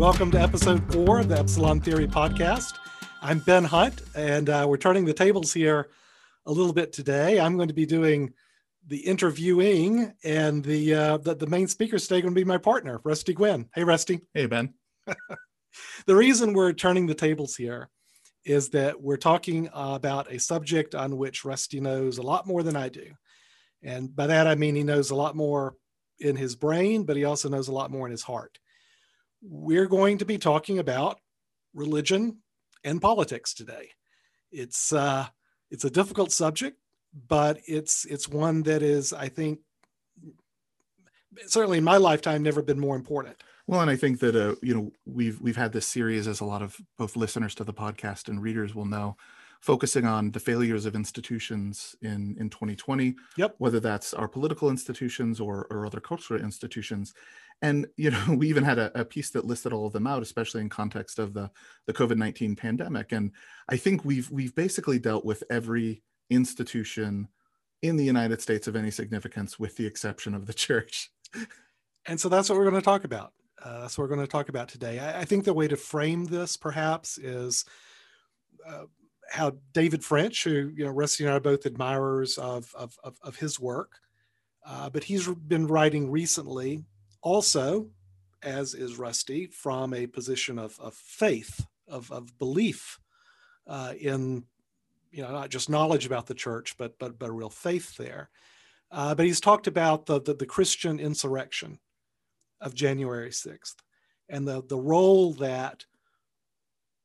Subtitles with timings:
[0.00, 2.78] Welcome to episode four of the Epsilon Theory podcast.
[3.20, 5.90] I'm Ben Hunt, and uh, we're turning the tables here
[6.46, 7.38] a little bit today.
[7.38, 8.32] I'm going to be doing
[8.86, 13.02] the interviewing, and the uh, the, the main speaker today going to be my partner,
[13.04, 13.68] Rusty Guinn.
[13.74, 14.22] Hey, Rusty.
[14.32, 14.72] Hey, Ben.
[16.06, 17.90] the reason we're turning the tables here
[18.46, 22.74] is that we're talking about a subject on which Rusty knows a lot more than
[22.74, 23.04] I do.
[23.82, 25.74] And by that, I mean he knows a lot more
[26.18, 28.58] in his brain, but he also knows a lot more in his heart
[29.42, 31.20] we're going to be talking about
[31.74, 32.38] religion
[32.84, 33.90] and politics today.
[34.50, 35.26] It's uh,
[35.70, 36.78] it's a difficult subject,
[37.28, 39.60] but it's it's one that is, I think,
[41.46, 43.36] certainly in my lifetime, never been more important.
[43.66, 46.44] Well, and I think that uh, you know we've we've had this series, as a
[46.44, 49.16] lot of both listeners to the podcast and readers will know,
[49.60, 53.14] focusing on the failures of institutions in in 2020.
[53.36, 53.54] Yep.
[53.58, 57.14] Whether that's our political institutions or or other cultural institutions,
[57.62, 60.22] and you know we even had a, a, piece that listed all of them out
[60.22, 61.50] especially in context of the
[61.86, 63.12] the covid-19 pandemic.
[63.12, 63.32] And
[63.68, 67.28] i think we've we've basically dealt with every institution
[67.82, 71.10] in the united states of any significance with the exception of the church.
[72.06, 73.32] And so that's what we're going to talk about.
[73.62, 74.98] Uh, that's what we're going to talk about today.
[74.98, 77.66] I, I, think the way to frame this perhaps is
[78.66, 78.84] uh,
[79.30, 83.16] how david french who you know rusty and i are both admirers of of, of,
[83.22, 84.00] of his work
[84.66, 86.84] uh, but he's been writing recently
[87.22, 87.88] also,
[88.42, 92.98] as is Rusty, from a position of, of faith, of, of belief
[93.66, 94.44] uh, in,
[95.10, 98.30] you know, not just knowledge about the church, but but but a real faith there.
[98.90, 101.78] Uh, but he's talked about the, the, the Christian insurrection
[102.60, 103.76] of January sixth
[104.28, 105.84] and the the role that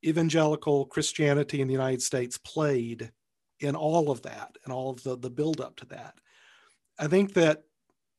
[0.06, 3.12] evangelical Christianity in the United States played
[3.60, 6.16] in all of that and all of the the build up to that.
[7.00, 7.64] I think that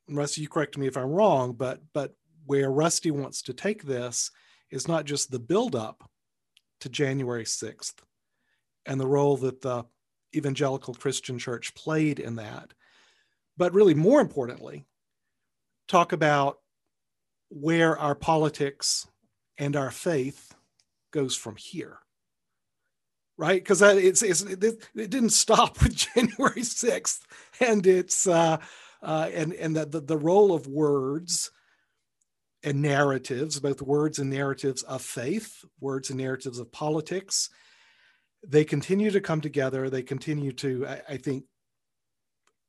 [0.08, 4.30] Rusty, you correct me if I'm wrong, but but where Rusty wants to take this
[4.70, 6.08] is not just the buildup
[6.80, 7.94] to January 6th
[8.84, 9.84] and the role that the
[10.34, 12.72] evangelical Christian church played in that,
[13.56, 14.84] but really more importantly,
[15.88, 16.58] talk about
[17.48, 19.06] where our politics
[19.58, 20.54] and our faith
[21.12, 21.98] goes from here
[23.38, 23.62] right?
[23.62, 24.62] Because it's, it's it,
[24.94, 27.20] it, didn't stop with january 6th
[27.60, 28.58] and it's uh
[29.02, 31.50] uh, and and the, the, the role of words
[32.62, 37.48] and narratives, both words and narratives of faith, words and narratives of politics,
[38.46, 39.88] they continue to come together.
[39.88, 41.44] They continue to, I, I think,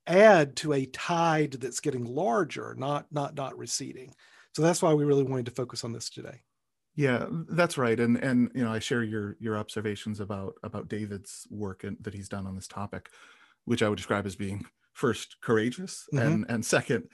[0.06, 4.14] add to a tide that's getting larger, not not not receding.
[4.54, 6.42] So that's why we really wanted to focus on this today.
[6.96, 8.00] Yeah, that's right.
[8.00, 12.14] And and you know, I share your your observations about about David's work and, that
[12.14, 13.10] he's done on this topic,
[13.66, 14.66] which I would describe as being
[14.98, 16.26] first courageous mm-hmm.
[16.26, 17.08] and and second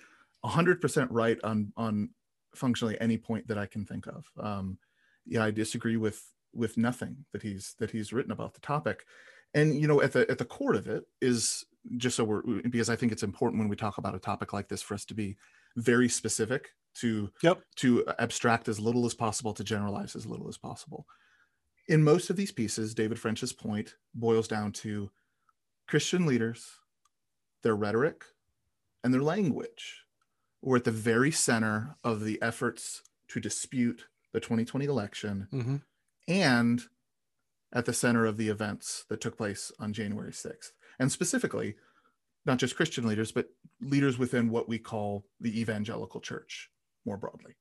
[0.46, 2.10] 100% right on on
[2.56, 4.78] functionally any point that i can think of um
[5.26, 6.24] yeah i disagree with
[6.54, 9.04] with nothing that he's that he's written about the topic
[9.54, 11.66] and you know at the at the core of it is
[11.98, 14.70] just so we're because i think it's important when we talk about a topic like
[14.70, 15.36] this for us to be
[15.76, 17.60] very specific to yep.
[17.76, 21.06] to abstract as little as possible to generalize as little as possible
[21.90, 25.10] in most of these pieces david french's point boils down to
[25.88, 26.66] christian leaders
[27.64, 28.26] their rhetoric,
[29.04, 30.06] and their language
[30.62, 35.76] were at the very center of the efforts to dispute the 2020 election mm-hmm.
[36.28, 36.84] and
[37.74, 40.72] at the center of the events that took place on January 6th.
[41.00, 41.76] And specifically,
[42.46, 43.50] not just Christian leaders, but
[43.82, 46.70] leaders within what we call the evangelical church
[47.06, 47.56] more broadly,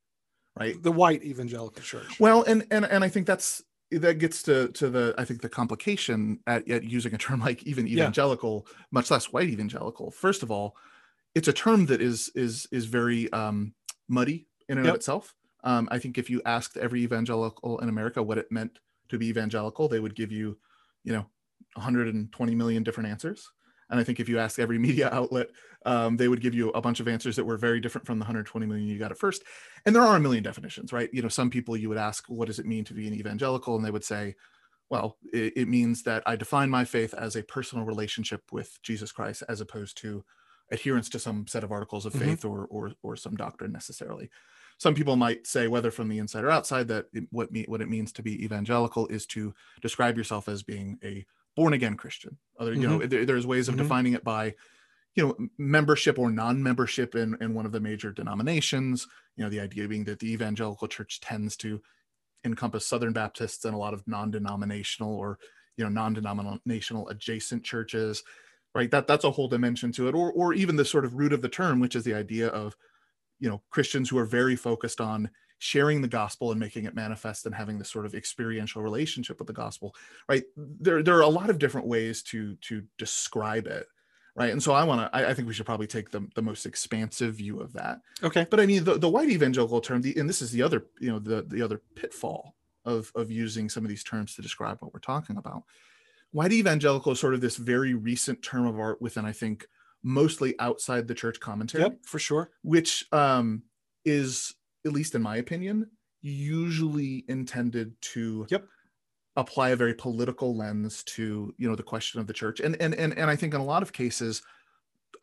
[0.59, 0.81] right?
[0.81, 2.21] The white evangelical church.
[2.21, 3.63] Well, and and and I think that's
[3.98, 7.62] that gets to to the I think the complication at, at using a term like
[7.64, 8.75] even evangelical, yeah.
[8.91, 10.10] much less white evangelical.
[10.10, 10.76] First of all,
[11.34, 13.75] it's a term that is is is very um,
[14.08, 14.94] muddy in and yep.
[14.94, 15.34] of itself.
[15.64, 18.78] Um, I think if you asked every evangelical in America what it meant
[19.09, 20.59] to be evangelical, they would give you,
[21.04, 21.27] you know,
[21.74, 23.48] 120 million different answers.
[23.92, 25.50] And I think if you ask every media outlet,
[25.84, 28.24] um, they would give you a bunch of answers that were very different from the
[28.24, 29.44] 120 million you got at first.
[29.86, 31.10] And there are a million definitions, right?
[31.12, 33.77] You know, some people you would ask, what does it mean to be an evangelical?
[33.77, 34.34] And they would say,
[34.91, 39.12] well, it, it means that I define my faith as a personal relationship with Jesus
[39.12, 40.24] Christ as opposed to
[40.71, 42.30] adherence to some set of articles of mm-hmm.
[42.30, 44.30] faith or, or, or some doctrine necessarily.
[44.78, 47.83] Some people might say, whether from the inside or outside, that it, what, me, what
[47.83, 51.24] it means to be evangelical is to describe yourself as being a
[51.57, 52.39] born again Christian.
[52.59, 52.83] Other, mm-hmm.
[52.83, 53.09] you know, mm-hmm.
[53.09, 53.84] there, there's ways of mm-hmm.
[53.84, 54.54] defining it by,
[55.15, 59.07] you know, membership or non-membership in, in one of the major denominations.
[59.37, 61.83] You know, the idea being that the evangelical church tends to
[62.45, 65.39] encompass Southern Baptists and a lot of non-denominational or
[65.77, 68.22] you know non-denominational adjacent churches,
[68.75, 68.91] right?
[68.91, 71.43] That that's a whole dimension to it, or or even the sort of root of
[71.43, 72.77] the term, which is the idea of
[73.39, 75.31] you know Christians who are very focused on
[75.62, 79.47] sharing the gospel and making it manifest and having this sort of experiential relationship with
[79.47, 79.94] the gospel
[80.28, 80.42] right?
[80.56, 83.86] There there are a lot of different ways to to describe it
[84.34, 84.50] right?
[84.50, 86.66] And so i want to I, I, think we should probably take the, the most
[86.66, 88.00] expansive view of that.
[88.22, 88.47] Okay.
[88.50, 91.10] But i mean the, the white evangelical term the, and this is the other you
[91.12, 94.92] know the the other pitfall of of using some of these terms to describe what
[94.92, 95.62] we're talking about.
[96.32, 99.68] White evangelical is sort of this very recent term of art within i think
[100.03, 101.84] mostly outside the church commentary.
[101.84, 102.50] Yep for sure.
[102.62, 103.62] Which um
[104.04, 104.54] is
[104.84, 105.89] at least in my opinion
[106.23, 108.67] usually intended to yep.
[109.37, 112.61] apply a very political lens to you know the question of the church.
[112.61, 114.43] And and and, and i think in a lot of cases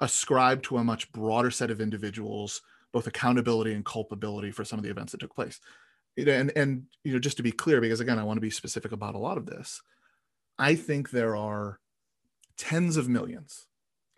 [0.02, 2.62] ascribe to a much broader set of individuals
[2.92, 5.60] both accountability and culpability for some of the events that took place.
[6.18, 8.92] And and you know just to be clear because again i want to be specific
[8.92, 9.82] about a lot of this
[10.58, 11.80] i think there are
[12.58, 13.68] tens of millions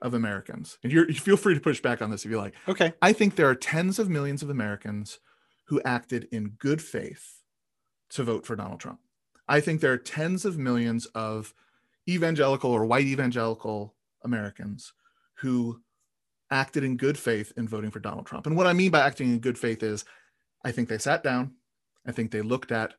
[0.02, 2.56] of americans and you feel free to push back on this if you like.
[2.68, 2.94] Okay.
[3.04, 5.20] I think there are tens of millions of americans
[5.72, 7.40] who acted in good faith
[8.10, 9.00] to vote for donald trump
[9.52, 11.54] I think there are tens of millions of
[12.08, 14.94] evangelical or white evangelical Americans
[15.40, 15.82] who
[16.50, 18.48] acted in good faith in voting for Donald Trump.
[18.48, 20.06] And what I mean by acting in good faith is
[20.64, 21.56] I think they sat down,
[22.06, 22.94] I think they looked at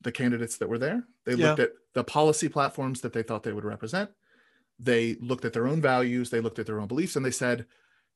[0.00, 1.48] the candidates that were there, they yeah.
[1.48, 4.10] looked at the policy platforms that they thought they would represent,
[4.78, 7.66] they looked at their own values, they looked at their own beliefs, and they said,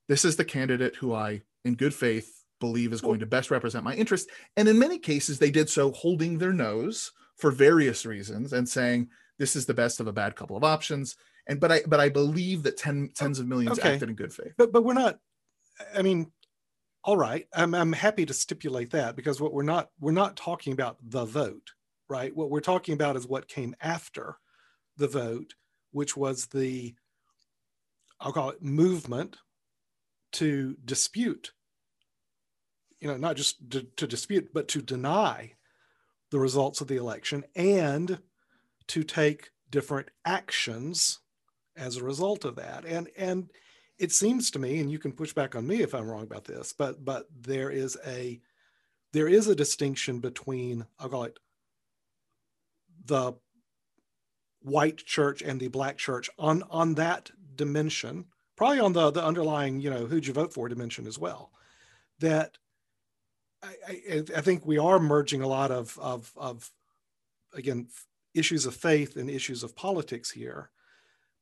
[0.06, 3.84] This is the candidate who I, in good faith, believe is going to best represent
[3.84, 4.28] my interest.
[4.56, 9.08] And in many cases, they did so holding their nose for various reasons and saying
[9.38, 11.16] this is the best of a bad couple of options.
[11.46, 13.94] And but I but I believe that ten, tens of millions okay.
[13.94, 14.52] acted in good faith.
[14.56, 15.18] But but we're not.
[15.96, 16.30] I mean,
[17.04, 17.46] all right.
[17.54, 21.24] I'm I'm happy to stipulate that because what we're not we're not talking about the
[21.24, 21.72] vote,
[22.08, 22.34] right?
[22.34, 24.36] What we're talking about is what came after
[24.96, 25.54] the vote,
[25.92, 26.94] which was the
[28.20, 29.36] I'll call it movement
[30.32, 31.52] to dispute
[33.00, 35.52] you know not just to, to, dispute but to deny
[36.30, 38.18] the results of the election and
[38.86, 41.20] to take different actions
[41.76, 42.84] as a result of that.
[42.84, 43.50] And and
[43.98, 46.44] it seems to me, and you can push back on me if I'm wrong about
[46.44, 48.40] this, but but there is a
[49.12, 51.38] there is a distinction between I'll call it
[53.04, 53.32] the
[54.60, 59.80] white church and the black church on on that dimension, probably on the the underlying
[59.80, 61.52] you know who'd you vote for dimension as well.
[62.20, 62.58] That
[63.62, 66.70] I, I, think we are merging a lot of, of, of,
[67.54, 67.88] again,
[68.34, 70.70] issues of faith and issues of politics here.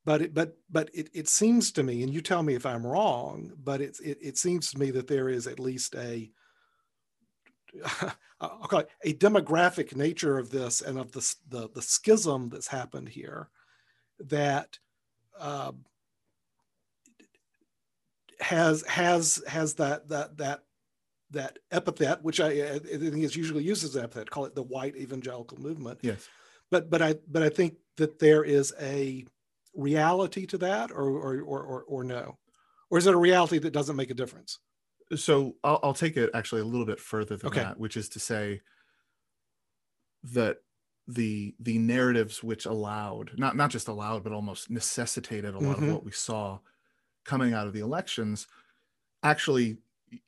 [0.05, 2.87] But it, but but it, it seems to me, and you tell me if I'm
[2.87, 6.31] wrong, but it, it, it seems to me that there is at least a
[8.41, 12.69] I'll call it a demographic nature of this and of the the, the schism that's
[12.69, 13.49] happened here
[14.21, 14.79] that
[15.39, 15.73] uh,
[18.41, 20.63] has has has that that that
[21.31, 24.63] that epithet, which I, I think is usually used as an epithet, call it the
[24.63, 25.99] white evangelical movement.
[26.03, 26.29] Yes.
[26.71, 29.25] But but I but I think that there is a
[29.75, 32.39] reality to that, or or or or, or no,
[32.91, 34.59] or is it a reality that doesn't make a difference?
[35.15, 37.61] So I'll, I'll take it actually a little bit further than okay.
[37.61, 38.63] that, which is to say
[40.25, 40.59] that
[41.07, 45.89] the the narratives which allowed not not just allowed but almost necessitated a lot mm-hmm.
[45.89, 46.59] of what we saw
[47.25, 48.49] coming out of the elections
[49.23, 49.79] actually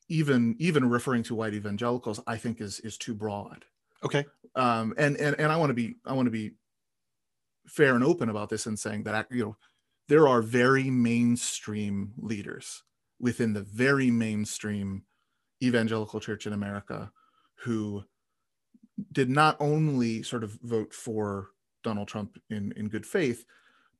[0.08, 3.64] even even referring to white evangelicals i think is is too broad.
[4.04, 4.24] Okay.
[4.54, 6.52] Um and and, and i want to be i want to be
[7.66, 9.56] fair and open about this and saying that you know
[10.08, 12.82] there are very mainstream leaders
[13.20, 15.02] within the very mainstream
[15.62, 17.10] evangelical church in america
[17.56, 18.02] who
[19.12, 21.48] did not only sort of vote for
[21.84, 23.44] donald trump in in good faith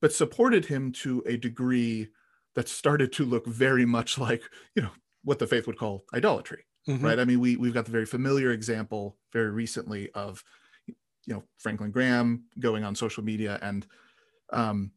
[0.01, 2.09] but supported him to a degree
[2.55, 4.43] that started to look very much like
[4.75, 4.91] you know
[5.29, 7.05] what the faith would call idolatry mm-hmm.
[7.05, 10.43] right i mean we we've got the very familiar example very recently of
[10.87, 13.87] you know franklin graham going on social media and
[14.55, 14.91] um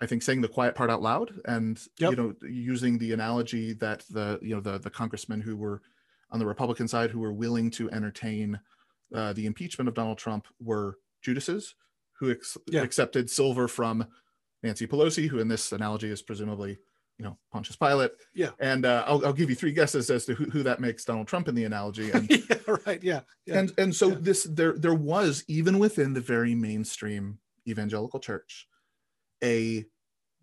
[0.00, 2.12] i think saying the quiet part out loud and yep.
[2.12, 5.82] you know using the analogy that the you know the the congressmen who were
[6.30, 8.58] on the republican side who were willing to entertain
[9.14, 11.74] uh, the impeachment of donald trump were judases
[12.20, 12.80] who ex- yeah.
[12.80, 14.06] accepted silver from
[14.62, 16.78] nancy pelosi who in this analogy is presumably
[17.18, 18.12] you know Pontius Pilate.
[18.34, 18.50] Yeah.
[18.58, 21.28] And uh, I'll, I'll give you three guesses as to who, who that makes Donald
[21.28, 22.10] Trump in the analogy.
[22.14, 23.02] And yeah, right.
[23.02, 23.20] Yeah.
[23.46, 23.58] yeah.
[23.58, 24.16] And and so yeah.
[24.20, 28.68] this there there was even within the very mainstream evangelical church
[29.42, 29.84] a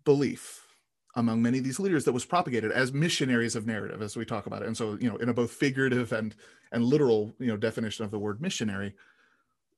[0.04, 0.66] belief
[1.14, 4.46] among many of these leaders that was propagated as missionaries of narrative as we talk
[4.46, 6.34] about it and so you know in a both figurative and
[6.72, 8.94] and literal you know definition of the word missionary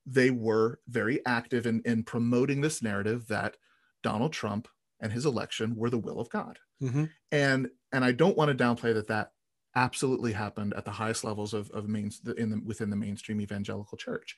[0.06, 3.56] they were very active in in promoting this narrative that
[4.02, 4.68] donald trump
[5.04, 7.04] and his election were the will of god mm-hmm.
[7.30, 9.30] and and i don't want to downplay that that
[9.76, 13.98] absolutely happened at the highest levels of, of main, in the, within the mainstream evangelical
[13.98, 14.36] church.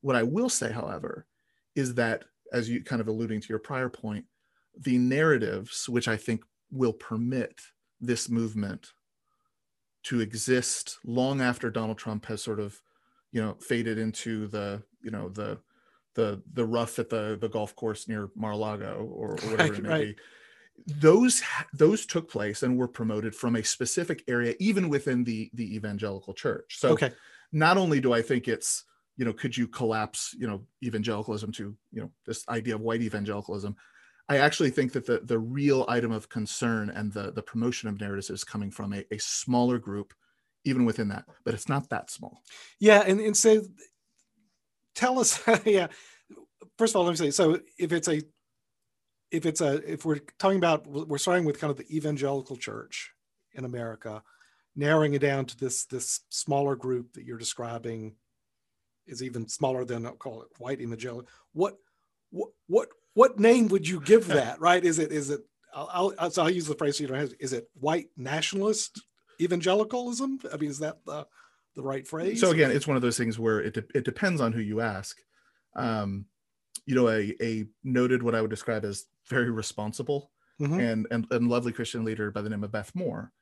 [0.00, 1.26] What I will say, however,
[1.74, 4.24] is that, as you kind of alluding to your prior point,
[4.76, 7.60] the narratives which I think will permit
[8.00, 8.92] this movement
[10.04, 12.80] to exist long after Donald Trump has sort of,
[13.32, 15.58] you know, faded into the, you know, the
[16.14, 19.82] the the rough at the the golf course near Mar-a-Lago or, or whatever right, it
[19.82, 20.16] may right.
[20.16, 20.22] be.
[20.94, 21.42] Those
[21.74, 26.34] those took place and were promoted from a specific area, even within the the evangelical
[26.34, 26.78] church.
[26.78, 27.12] So, okay.
[27.52, 28.84] not only do I think it's
[29.16, 33.02] you know, could you collapse you know evangelicalism to you know this idea of white
[33.02, 33.76] evangelicalism?
[34.30, 38.00] I actually think that the the real item of concern and the the promotion of
[38.00, 40.14] narratives is coming from a, a smaller group,
[40.64, 42.42] even within that, but it's not that small.
[42.78, 43.62] Yeah, and and so
[44.94, 45.88] tell us, yeah.
[46.78, 47.60] First of all, let me say so.
[47.78, 48.22] If it's a
[49.30, 53.12] if it's a if we're talking about we're starting with kind of the evangelical church
[53.52, 54.22] in America,
[54.76, 58.16] narrowing it down to this this smaller group that you're describing
[59.06, 61.28] is even smaller than I'll call it white evangelical.
[61.52, 61.76] What
[62.30, 64.60] what what what name would you give that?
[64.60, 64.84] Right?
[64.84, 65.40] Is it is it?
[65.74, 67.28] I'll, I'll so I'll use the phrase you know.
[67.38, 69.02] Is it white nationalist
[69.40, 70.40] evangelicalism?
[70.52, 71.26] I mean, is that the
[71.76, 72.40] the right phrase?
[72.40, 74.80] So again, it's one of those things where it de- it depends on who you
[74.80, 75.16] ask.
[75.76, 76.26] Um,
[76.86, 80.80] you know, a a noted what I would describe as very responsible mm-hmm.
[80.80, 83.32] and, and and lovely Christian leader by the name of Beth Moore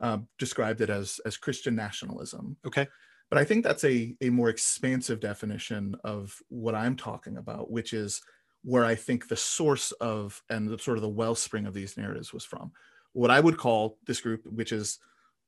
[0.00, 2.56] um, described it as as Christian nationalism.
[2.66, 2.86] Okay.
[3.30, 7.92] But I think that's a a more expansive definition of what I'm talking about, which
[7.92, 8.20] is
[8.62, 12.32] where I think the source of and the sort of the wellspring of these narratives
[12.32, 12.72] was from.
[13.12, 14.98] What I would call this group, which is,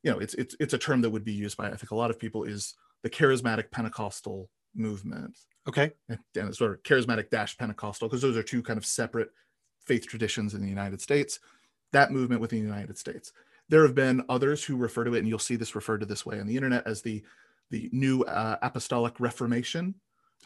[0.07, 1.97] you know, it's it's it's a term that would be used by I think a
[1.97, 5.37] lot of people, is the charismatic Pentecostal movement.
[5.69, 5.91] Okay.
[6.09, 9.31] And, and sort of charismatic dash Pentecostal, because those are two kind of separate
[9.85, 11.41] faith traditions in the United States.
[11.93, 13.33] That movement within the United States.
[13.69, 16.25] There have been others who refer to it, and you'll see this referred to this
[16.25, 17.25] way on the internet as the
[17.71, 19.97] the New uh, Apostolic Reformation,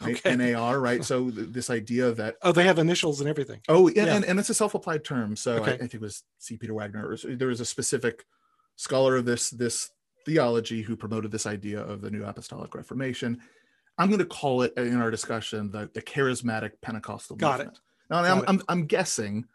[0.01, 0.19] right?
[0.25, 0.35] okay.
[0.35, 1.05] NAR, right?
[1.05, 3.61] So th- this idea that oh, they have initials and everything.
[3.69, 4.15] Oh, yeah, yeah.
[4.15, 5.35] And, and it's a self-applied term.
[5.35, 5.73] So okay.
[5.73, 6.57] I, I, think it was C.
[6.57, 7.15] Peter Wagner.
[7.23, 8.25] there was a specific
[8.81, 9.91] scholar of this this
[10.25, 13.39] theology who promoted this idea of the New Apostolic Reformation.
[13.97, 17.77] I'm going to call it uh, in our discussion the, the charismatic Pentecostal Got movement.
[17.77, 17.81] it.
[18.09, 18.45] Now, Got I'm, it.
[18.47, 19.45] I'm, I'm guessing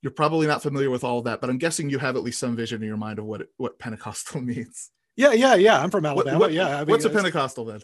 [0.00, 2.38] you're probably not familiar with all of that, but I'm guessing you have at least
[2.38, 4.90] some vision in your mind of what what Pentecostal means.
[5.16, 5.82] Yeah, yeah, yeah.
[5.82, 6.38] I'm from Alabama.
[6.38, 6.76] What, what, yeah.
[6.76, 7.80] I mean, what's a Pentecostal then?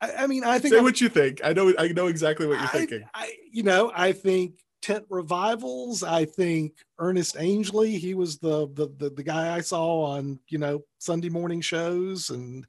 [0.00, 0.72] I, I mean, I think.
[0.72, 1.40] Say I'm, what you think.
[1.42, 1.72] I know.
[1.78, 3.04] I know exactly what you're I, thinking.
[3.14, 6.02] I, you know, I think tent revivals.
[6.02, 7.98] I think Ernest Angley.
[7.98, 12.30] He was the, the the the guy I saw on you know Sunday morning shows,
[12.30, 12.66] and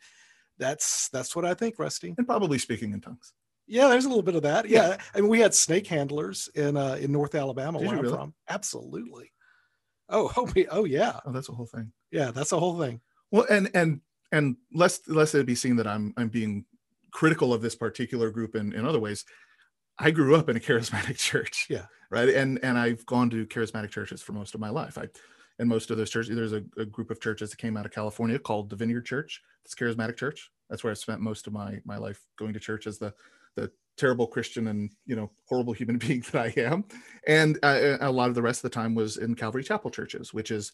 [0.57, 2.13] that's that's what I think, Rusty.
[2.17, 3.33] And probably speaking in tongues.
[3.65, 4.67] Yeah, there's a little bit of that.
[4.67, 4.97] Yeah, yeah.
[5.15, 8.15] I mean, we had snake handlers in uh, in North Alabama Did where I'm really?
[8.15, 8.33] from.
[8.49, 9.31] Absolutely.
[10.09, 11.19] Oh, oh, oh, yeah.
[11.25, 11.91] Oh, that's a whole thing.
[12.11, 13.01] Yeah, that's a whole thing.
[13.31, 14.01] Well, and and
[14.31, 16.65] and lest lest it be seen that I'm I'm being
[17.11, 19.23] critical of this particular group in, in other ways.
[19.99, 21.67] I grew up in a charismatic church.
[21.69, 21.85] Yeah.
[22.09, 22.29] Right.
[22.29, 24.97] And and I've gone to charismatic churches for most of my life.
[24.97, 25.07] I
[25.59, 27.91] and most of those churches, there's a, a, group of churches that came out of
[27.91, 29.39] California called the Vineyard Church.
[29.63, 30.49] It's charismatic church.
[30.69, 33.13] That's where I spent most of my my life going to church as the
[33.55, 36.85] the terrible Christian and you know horrible human being that I am.
[37.27, 40.33] And uh, a lot of the rest of the time was in Calvary Chapel churches,
[40.33, 40.73] which is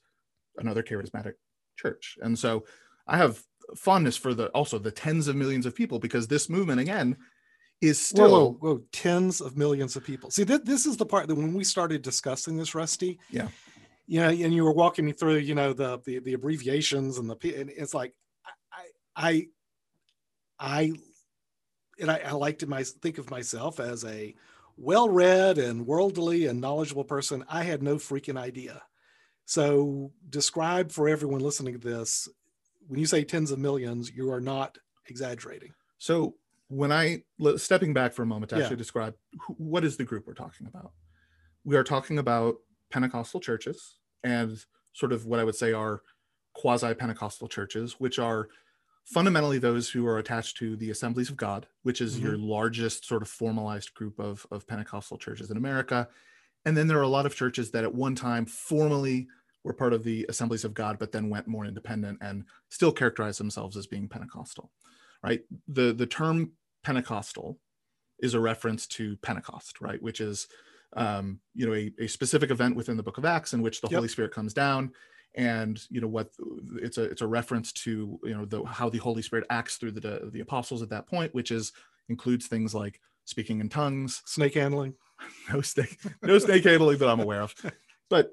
[0.57, 1.33] another charismatic
[1.77, 2.17] church.
[2.21, 2.65] And so
[3.07, 3.41] I have
[3.75, 7.17] fondness for the also the tens of millions of people because this movement again
[7.81, 10.29] is still whoa, whoa, whoa, tens of millions of people.
[10.31, 13.19] See, th- this is the part that when we started discussing this, Rusty.
[13.29, 13.47] Yeah.
[14.07, 17.29] You know, and you were walking me through, you know, the the, the abbreviations and
[17.29, 18.13] the and it's like,
[18.73, 19.47] I I
[20.59, 20.93] I
[21.99, 24.33] and I, I like to my, think of myself as a
[24.77, 27.43] well-read and worldly and knowledgeable person.
[27.49, 28.81] I had no freaking idea.
[29.45, 32.29] So describe for everyone listening to this
[32.87, 35.73] when you say tens of millions, you are not exaggerating.
[35.99, 36.35] So
[36.69, 37.23] when I
[37.57, 38.63] stepping back for a moment to yeah.
[38.63, 40.91] actually describe who, what is the group we're talking about,
[41.63, 42.55] we are talking about
[42.91, 44.57] Pentecostal churches and
[44.93, 46.01] sort of what I would say are
[46.53, 48.49] quasi Pentecostal churches, which are
[49.03, 52.27] fundamentally those who are attached to the Assemblies of God, which is mm-hmm.
[52.27, 56.07] your largest sort of formalized group of, of Pentecostal churches in America.
[56.65, 59.27] And then there are a lot of churches that at one time formally
[59.63, 63.37] were part of the Assemblies of God, but then went more independent and still characterize
[63.37, 64.71] themselves as being Pentecostal,
[65.23, 65.41] right?
[65.67, 66.51] The, the term
[66.89, 67.59] Pentecostal
[68.17, 70.01] is a reference to Pentecost, right?
[70.01, 70.47] Which is,
[70.93, 73.89] um, you know, a, a specific event within the book of Acts in which the
[73.89, 73.97] yep.
[73.97, 74.91] Holy Spirit comes down
[75.35, 76.31] and you know what
[76.81, 79.91] it's a it's a reference to you know the how the holy spirit acts through
[79.91, 81.71] the the apostles at that point which is
[82.07, 84.91] includes things like speaking in tongues snake handling
[85.53, 87.53] no snake no snake handling that i'm aware of
[88.09, 88.31] but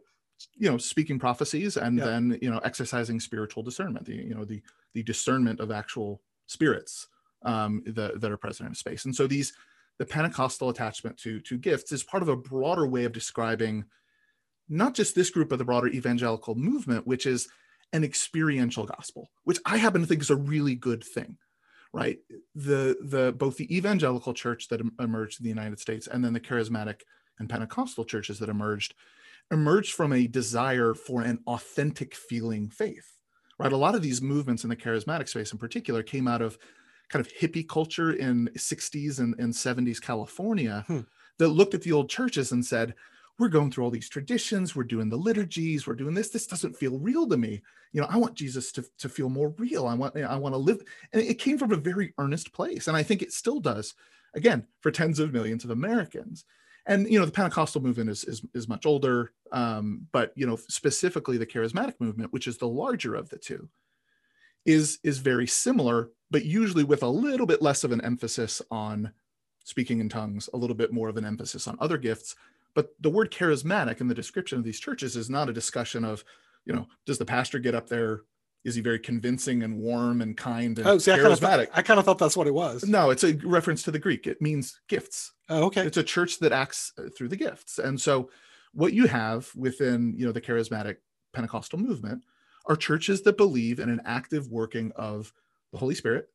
[0.55, 2.07] you know speaking prophecies and yeah.
[2.07, 4.63] then you know exercising spiritual discernment the you know the
[4.95, 7.09] the discernment of actual spirits
[7.47, 9.07] um, that, that are present in space.
[9.07, 9.55] And so these
[9.99, 13.85] the pentecostal attachment to to gifts is part of a broader way of describing
[14.69, 17.49] not just this group but the broader evangelical movement which is
[17.95, 21.39] an experiential gospel which i happen to think is a really good thing
[21.97, 22.19] right?
[22.55, 26.41] The the both the evangelical church that emerged in the united states and then the
[26.41, 27.01] charismatic
[27.39, 28.95] and pentecostal churches that emerged
[29.51, 33.13] emerged from a desire for an authentic feeling faith
[33.59, 33.73] right?
[33.73, 36.59] A lot of these movements in the charismatic space in particular came out of
[37.09, 41.01] kind of hippie culture in 60s and, and 70s california hmm.
[41.39, 42.95] that looked at the old churches and said
[43.39, 46.77] we're going through all these traditions we're doing the liturgies we're doing this this doesn't
[46.77, 47.63] feel real to me.
[47.93, 49.87] You know i want jesus to, to feel more real.
[49.87, 50.83] I want i want to live
[51.13, 53.95] and it came from a very earnest place and i think it still does
[54.35, 56.45] again for tens of millions of americans.
[56.89, 60.57] And you know the pentecostal movement is is, is much older um, but you know
[60.69, 63.69] specifically the charismatic movement which is the larger of the two
[64.65, 69.13] is is very similar but usually with a little bit less of an emphasis on
[69.65, 72.37] speaking in tongues a little bit more of an emphasis on other gifts
[72.75, 76.25] but the word charismatic in the description of these churches is not a discussion of
[76.65, 78.23] you know does the pastor get up there
[78.67, 81.69] is he very convincing and warm and kind and oh, see, charismatic?
[81.73, 82.85] I kind of thought that's what it was.
[82.85, 84.27] No, it's a reference to the Greek.
[84.27, 85.33] It means gifts.
[85.49, 85.87] Oh, okay.
[85.87, 87.79] It's a church that acts uh, through the gifts.
[87.79, 88.29] And so
[88.75, 90.97] what you have within, you know, the charismatic
[91.33, 92.25] Pentecostal movement
[92.67, 95.33] are churches that believe in an active working of
[95.73, 96.29] the Holy Spirit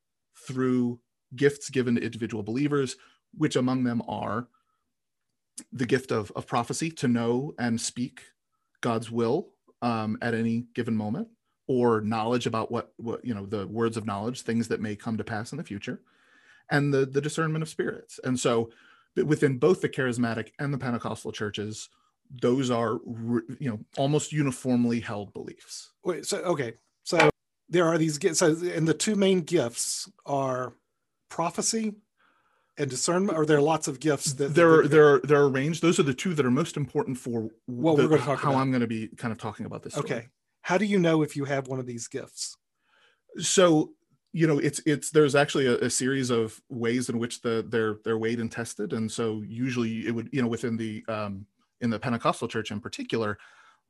[0.46, 1.00] through
[1.36, 2.96] gifts given to individual believers,
[3.34, 4.48] which among them are
[5.72, 8.22] the gift of, of prophecy to know and speak
[8.80, 11.28] God's will um, at any given moment
[11.66, 15.16] or knowledge about what what you know the words of knowledge things that may come
[15.16, 16.00] to pass in the future
[16.70, 18.18] and the the discernment of spirits.
[18.24, 18.70] And so
[19.24, 21.88] within both the charismatic and the pentecostal churches
[22.40, 22.98] those are
[23.58, 25.90] you know almost uniformly held beliefs.
[26.04, 27.30] Wait so okay so
[27.72, 30.74] there are these gifts and the two main gifts are
[31.30, 31.94] prophecy
[32.78, 35.48] and discernment or there are lots of gifts that there are there are there are
[35.48, 38.26] range those are the two that are most important for what the, we're going to
[38.26, 38.60] talk how about.
[38.60, 40.04] i'm going to be kind of talking about this story.
[40.04, 40.28] okay
[40.60, 42.56] how do you know if you have one of these gifts
[43.38, 43.92] so
[44.32, 47.96] you know it's it's there's actually a, a, series of ways in which the they're
[48.04, 51.46] they're weighed and tested and so usually it would you know within the um
[51.80, 53.38] in the pentecostal church in particular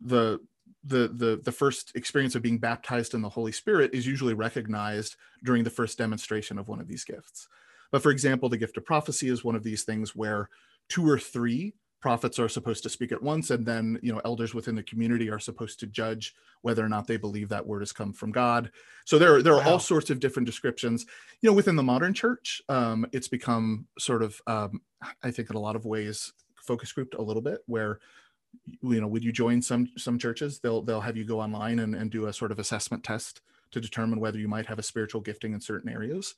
[0.01, 0.41] the
[0.85, 5.17] the the the first experience of being baptized in the holy spirit is usually recognized
[5.45, 7.49] during the first demonstration of one of these gifts.
[7.91, 10.49] But for example the gift of prophecy is one of these things where
[10.89, 14.55] two or three prophets are supposed to speak at once and then you know elders
[14.55, 17.93] within the community are supposed to judge whether or not they believe that word has
[17.93, 18.71] come from god.
[19.05, 19.73] So there, there are wow.
[19.73, 21.07] all sorts of different descriptions.
[21.41, 24.81] You know within the modern church um, it's become sort of um,
[25.23, 28.01] i think in a lot of ways focus grouped a little bit where
[28.83, 30.61] you know would you join some some churches?
[30.61, 33.41] They'll they'll have you go online and, and do a sort of assessment test
[33.73, 36.35] to determine whether you might have a spiritual gifting in certain areas.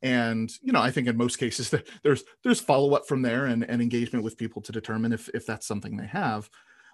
[0.00, 3.82] And you know i think in most cases there's there's follow-up from there and, and
[3.82, 6.48] engagement with people to determine if if that's something they have.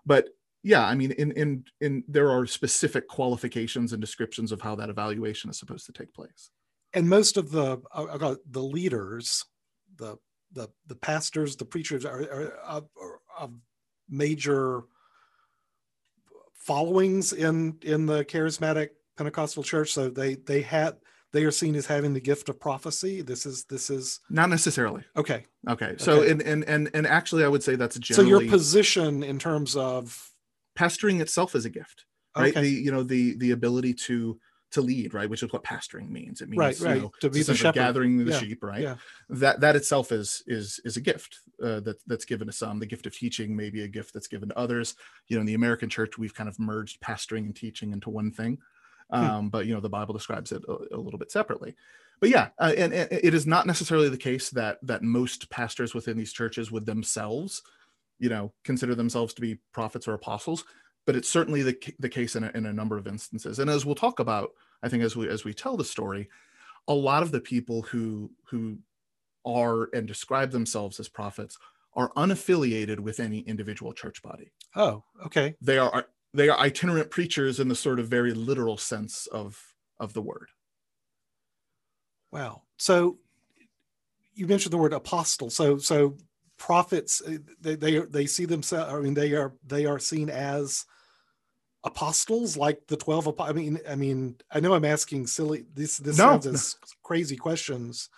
[0.06, 0.28] But
[0.62, 4.88] yeah i mean in in in there are specific qualifications and descriptions of how that
[4.88, 6.50] evaluation is supposed to take place.
[6.94, 9.44] And most of the uh, the leaders
[9.96, 10.16] the
[10.52, 13.50] the the pastors the preachers are, are, are, are
[14.08, 14.82] major
[16.54, 19.92] followings in in the charismatic pentecostal church.
[19.92, 20.96] So they they had
[21.32, 23.22] they are seen as having the gift of prophecy.
[23.22, 25.04] This is this is not necessarily.
[25.16, 25.44] Okay.
[25.68, 25.94] Okay.
[25.98, 26.30] So okay.
[26.30, 29.76] And, and and and actually i would say that's generally so your position in terms
[29.76, 30.30] of
[30.78, 32.04] pastoring itself is a gift
[32.36, 32.50] right?
[32.56, 32.62] Okay.
[32.62, 34.38] the you know the the ability to
[34.74, 36.96] to lead right which is what pastoring means it means right, right.
[36.96, 37.74] You know, to be the shepherd.
[37.74, 38.38] gathering the yeah.
[38.38, 38.96] sheep right yeah.
[39.30, 42.86] that that itself is is is a gift uh, that that's given to some the
[42.86, 44.94] gift of teaching may be a gift that's given to others
[45.28, 48.30] you know in the american church we've kind of merged pastoring and teaching into one
[48.30, 48.58] thing
[49.10, 49.16] Hmm.
[49.16, 51.74] um, but you know the bible describes it a, a little bit separately
[52.20, 55.94] but yeah uh, and, and, it is not necessarily the case that that most pastors
[55.94, 57.62] within these churches would themselves
[58.18, 60.64] you know consider themselves to be prophets or apostles
[61.06, 63.84] but it's certainly the, the case in a, in a number of instances and as
[63.84, 64.50] we'll talk about
[64.82, 66.28] i think as we as we tell the story
[66.88, 68.78] a lot of the people who who
[69.44, 71.58] are and describe themselves as prophets
[71.94, 74.50] are unaffiliated with any individual church body.
[74.74, 75.54] Oh okay.
[75.60, 80.12] They are they are itinerant preachers in the sort of very literal sense of of
[80.12, 80.48] the word.
[82.32, 83.18] Wow so
[84.34, 85.50] you mentioned the word apostle.
[85.50, 86.16] So so
[86.56, 90.86] prophets uh, they they, they see themselves i mean they are they are seen as
[91.84, 96.16] apostles like the 12 i mean i mean i know i'm asking silly this this
[96.16, 96.24] no.
[96.24, 98.08] sounds as crazy questions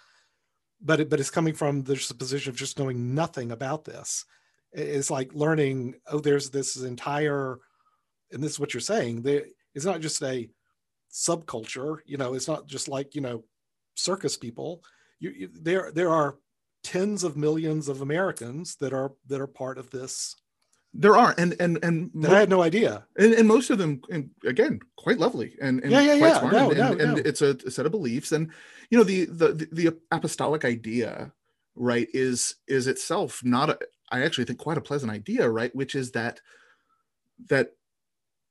[0.80, 4.24] but it, but it's coming from this position of just knowing nothing about this
[4.72, 7.58] it's like learning oh there's this entire
[8.32, 10.48] and this is what you're saying, there it's not just a
[11.12, 11.98] subculture.
[12.06, 13.44] You know, it's not just like you know
[13.94, 14.82] circus people.
[15.20, 16.36] You, you, there there are
[16.82, 20.36] tens of millions of Americans that are that are part of this.
[20.98, 23.04] There are, and and and most, I had no idea.
[23.18, 26.38] And, and most of them, and again, quite lovely and, and yeah, yeah, quite yeah.
[26.38, 26.52] smart.
[26.52, 28.50] No, and, no, and, and it's a, a, set of beliefs, and
[28.90, 31.32] you know the, the the apostolic idea,
[31.74, 33.78] right, is is itself not a,
[34.10, 36.40] I actually think quite a pleasant idea, right, which is that
[37.48, 37.72] that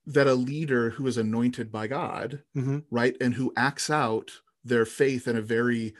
[0.06, 2.80] that a leader who is anointed by God, mm-hmm.
[2.92, 4.32] right, and who acts out
[4.64, 5.96] their faith in a very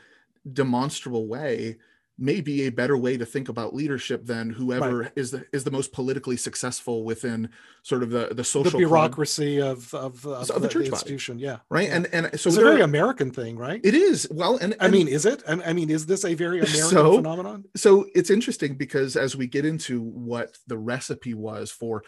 [0.52, 1.78] demonstrable way
[2.18, 5.12] may be a better way to think about leadership than whoever Right.
[5.16, 7.50] is the is the most politically successful within
[7.82, 10.88] sort of the the social the club, bureaucracy of of, of, Of the church body.
[10.88, 11.38] institution.
[11.38, 11.96] Yeah, right Yeah.
[11.96, 13.80] and and so it's a very American thing, right?
[13.84, 15.42] it is well and, I mean, is it?
[15.46, 17.64] I I mean, is this a very American So- phenomenon?
[17.76, 22.02] so it's interesting because as we get into what the recipe was for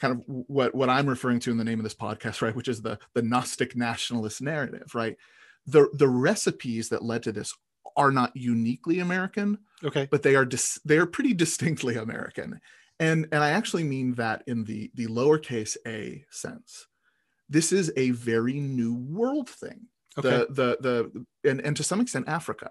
[0.00, 2.66] kind of what what I'm referring to in the name of this podcast, right, which
[2.66, 5.16] is the the Gnostic nationalist narrative, right?
[5.66, 7.54] The the recipes that led to this
[7.96, 10.08] are not uniquely American, Okay.
[10.10, 12.60] but they are dis- they are pretty distinctly American,
[12.98, 16.86] and and I actually mean that in the the lowercase a sense.
[17.48, 19.88] This is a very new world thing.
[20.18, 20.28] Okay.
[20.28, 20.76] The the
[21.42, 22.70] the and and to some extent Africa,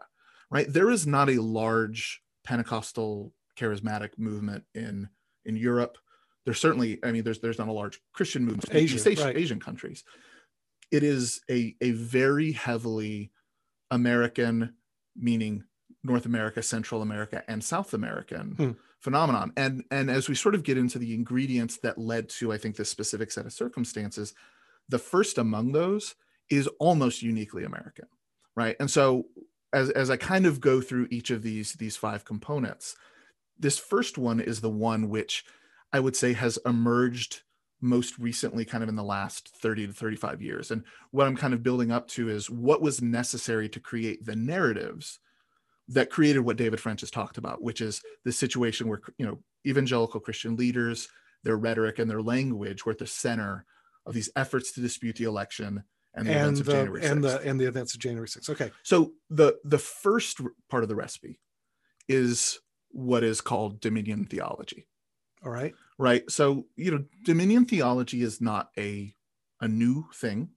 [0.49, 0.71] right?
[0.71, 5.09] There is not a large Pentecostal charismatic movement in
[5.45, 5.97] in Europe.
[6.45, 9.25] There's certainly, I mean, there's there's not a large Christian movement in Asia, East Asian,
[9.25, 9.37] right.
[9.37, 10.03] Asian countries.
[10.91, 13.31] It is a a very heavily
[13.91, 14.73] American,
[15.21, 15.63] meaning
[16.03, 18.71] North America, Central America, and South American Hmm.
[18.99, 19.53] phenomenon.
[19.57, 22.75] And and as we sort of get into the ingredients that led to, I think,
[22.75, 24.33] this specific set of circumstances,
[24.89, 26.15] the first among those
[26.49, 28.07] is almost uniquely American,
[28.55, 28.75] right?
[28.79, 29.29] And so
[29.73, 32.95] as as I kind of go through each of these these five components,
[33.57, 35.45] this first one is the one which
[35.93, 37.43] I would say has emerged
[37.81, 41.53] most recently kind of in the last 30 to 35 years and what i'm kind
[41.53, 45.19] of building up to is what was necessary to create the narratives
[45.87, 49.39] that created what david french has talked about which is the situation where you know
[49.65, 51.07] evangelical christian leaders
[51.43, 53.65] their rhetoric and their language were at the center
[54.05, 57.11] of these efforts to dispute the election and the And events of january 6th.
[57.11, 58.49] and the and the events of January 6th.
[58.49, 58.71] Okay.
[58.83, 60.39] So the the first
[60.69, 61.39] part of the recipe
[62.07, 64.87] is what is called dominion theology,
[65.45, 65.73] All right.
[66.01, 66.29] Right?
[66.31, 69.13] So you know, dominion theology is not a
[69.61, 70.49] a new thing,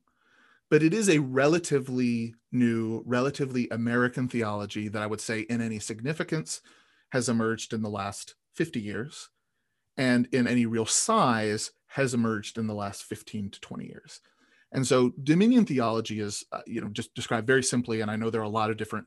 [0.70, 5.78] but it is a relatively new, relatively American theology that I would say, in any
[5.78, 6.62] significance,
[7.12, 9.28] has emerged in the last fifty years,
[9.98, 14.20] and in any real size has emerged in the last fifteen to twenty years.
[14.72, 18.00] And so dominion theology is, uh, you know, just described very simply.
[18.00, 19.06] And I know there are a lot of different,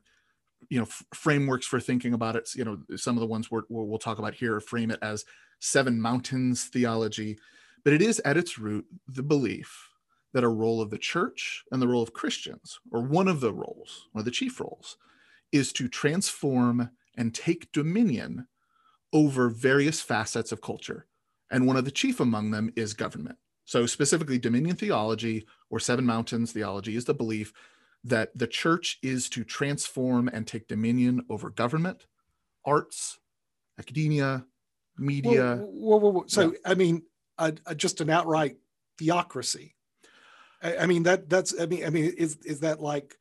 [0.70, 2.48] you know, f- frameworks for thinking about it.
[2.54, 5.26] You know, some of the ones we're, we'll talk about here frame it as
[5.60, 7.38] seven mountains theology,
[7.84, 9.88] but it is at its root the belief
[10.32, 13.52] that a role of the church and the role of Christians, or one of the
[13.52, 14.96] roles, one of the chief roles,
[15.52, 18.46] is to transform and take dominion
[19.12, 21.06] over various facets of culture.
[21.50, 23.38] And one of the chief among them is government.
[23.64, 27.52] So, specifically, dominion theology or seven mountains theology is the belief
[28.04, 32.06] that the church is to transform and take dominion over government,
[32.64, 33.18] arts,
[33.78, 34.44] academia,
[34.98, 35.56] media.
[35.56, 36.24] Whoa, whoa, whoa.
[36.26, 37.02] So I mean,
[37.38, 38.56] uh, just an outright
[38.98, 39.74] theocracy.
[40.62, 43.16] I, I mean that that's I mean I mean is is that like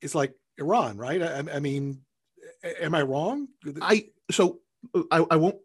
[0.00, 1.22] it's like Iran, right?
[1.22, 2.02] I, I mean,
[2.80, 3.48] am I wrong?
[3.80, 4.60] I so
[5.10, 5.56] I, I won't.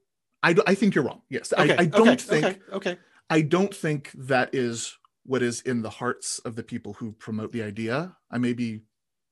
[0.44, 1.22] I, I think you're wrong.
[1.30, 2.98] Yes, okay, I, I don't okay, think okay, okay.
[3.30, 7.52] I don't think that is what is in the hearts of the people who promote
[7.52, 8.16] the idea.
[8.30, 8.82] I may be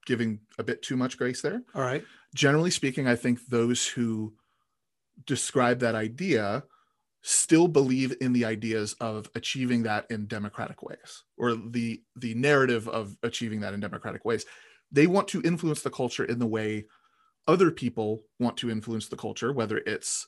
[0.05, 1.61] giving a bit too much grace there.
[1.75, 2.03] All right.
[2.35, 4.33] Generally speaking, I think those who
[5.25, 6.63] describe that idea
[7.21, 12.87] still believe in the ideas of achieving that in democratic ways or the the narrative
[12.89, 14.45] of achieving that in democratic ways.
[14.91, 16.85] They want to influence the culture in the way
[17.47, 20.27] other people want to influence the culture whether it's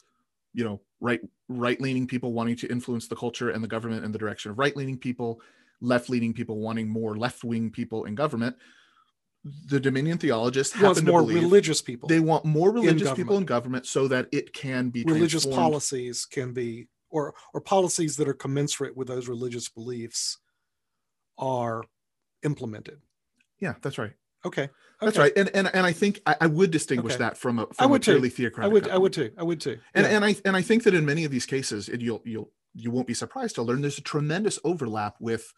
[0.54, 4.12] you know right right leaning people wanting to influence the culture and the government in
[4.12, 5.40] the direction of right leaning people
[5.82, 8.56] left leaning people wanting more left wing people in government
[9.68, 12.10] the dominion theologists Wants happen to more religious people.
[12.10, 16.52] they want more religious people in government so that it can be religious policies can
[16.52, 20.40] be or or policies that are commensurate with those religious beliefs
[21.38, 21.84] are
[22.44, 23.02] implemented.
[23.60, 24.14] Yeah, that's right.
[24.46, 24.70] Okay.
[25.02, 25.34] That's right.
[25.36, 27.24] And and and I think I, I would distinguish Okay.
[27.24, 28.12] that from a I from would a too.
[28.14, 28.74] purely I theocratic.
[28.74, 29.32] would I would too.
[29.38, 29.78] I would too.
[29.94, 30.16] And Yeah.
[30.16, 32.92] and I and I think that in many of these cases, and you'll you'll you
[32.92, 35.54] won't be surprised to learn there's a tremendous overlap with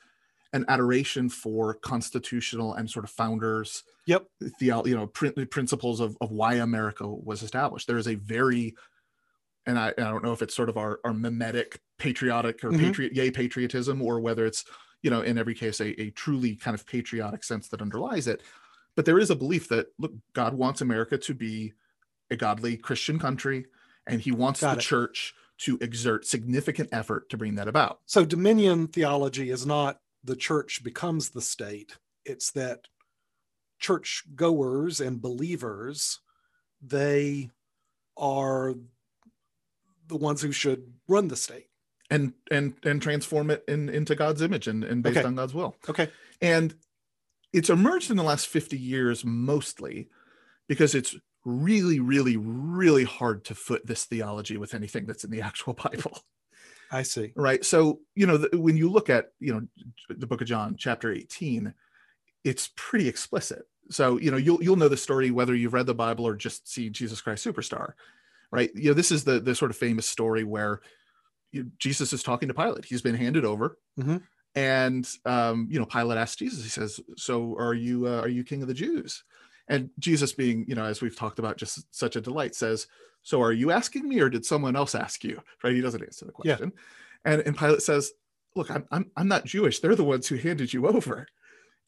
[0.53, 4.25] an adoration for constitutional and sort of founders Yep.
[4.59, 8.75] the you know prin- principles of, of why america was established there is a very
[9.65, 12.79] and I, I don't know if it's sort of our, our mimetic patriotic or Mhm.
[12.79, 14.63] patriot yay patriotism or whether it's
[15.01, 18.41] you know in every case a, a truly kind of patriotic sense that underlies it
[18.95, 21.73] but there is a belief that look god wants america to be
[22.31, 23.65] a godly christian country
[24.05, 24.83] and he wants Got the it.
[24.83, 30.35] church to exert significant effort to bring that about So dominion theology is not the
[30.35, 31.97] church becomes the state.
[32.25, 32.81] It's that
[33.79, 36.19] church goers and believers,
[36.81, 37.49] they
[38.17, 38.75] are
[40.07, 41.67] the ones who should run the state.
[42.09, 45.27] and and and transform it in, into god's image and, and based Okay.
[45.27, 46.09] on god's will Okay.
[46.41, 46.75] And
[47.53, 50.07] it's emerged in the last 50 years mostly
[50.67, 55.41] because it's really, really, really hard to foot this theology with anything that's in the
[55.41, 56.19] actual Bible,
[56.91, 57.33] I see.
[57.35, 57.63] right?
[57.65, 59.67] So, you know, the, when you look at, you know,
[60.09, 61.73] the book of John, chapter 18,
[62.43, 63.67] it's pretty explicit.
[63.89, 66.67] So, you know, you'll you'll know the story whether you've read the Bible or just
[66.67, 67.93] see Jesus Christ Superstar,
[68.51, 68.69] right?
[68.75, 70.81] You know, this is the the sort of famous story where
[71.51, 72.83] you, Jesus is talking to Pilate.
[72.85, 74.21] He's been handed over, Mhm.
[74.55, 76.63] and um, you know, Pilate asks Jesus.
[76.63, 79.23] He says, "So, are you uh, are you king of the Jews?"
[79.67, 82.87] And Jesus, being you know, as we've talked about, just such a delight, says,
[83.23, 85.75] "So, are you asking me, or did someone else ask you?" Right?
[85.75, 86.55] He doesn't answer the Yeah.
[86.55, 86.73] question,
[87.25, 88.11] and and Pilate says,
[88.55, 89.79] "Look, I'm I'm I'm not Jewish.
[89.79, 91.27] They're the ones who handed you over."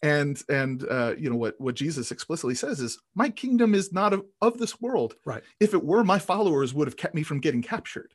[0.02, 4.14] and and uh, you know what what jesus explicitly says is my kingdom is not
[4.14, 5.44] of, of this world Right.
[5.60, 8.14] if it were my followers would have kept me from getting captured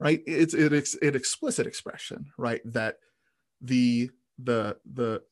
[0.00, 2.96] right it's it, it's an explicit expression right that
[3.60, 4.10] the
[4.42, 5.22] the the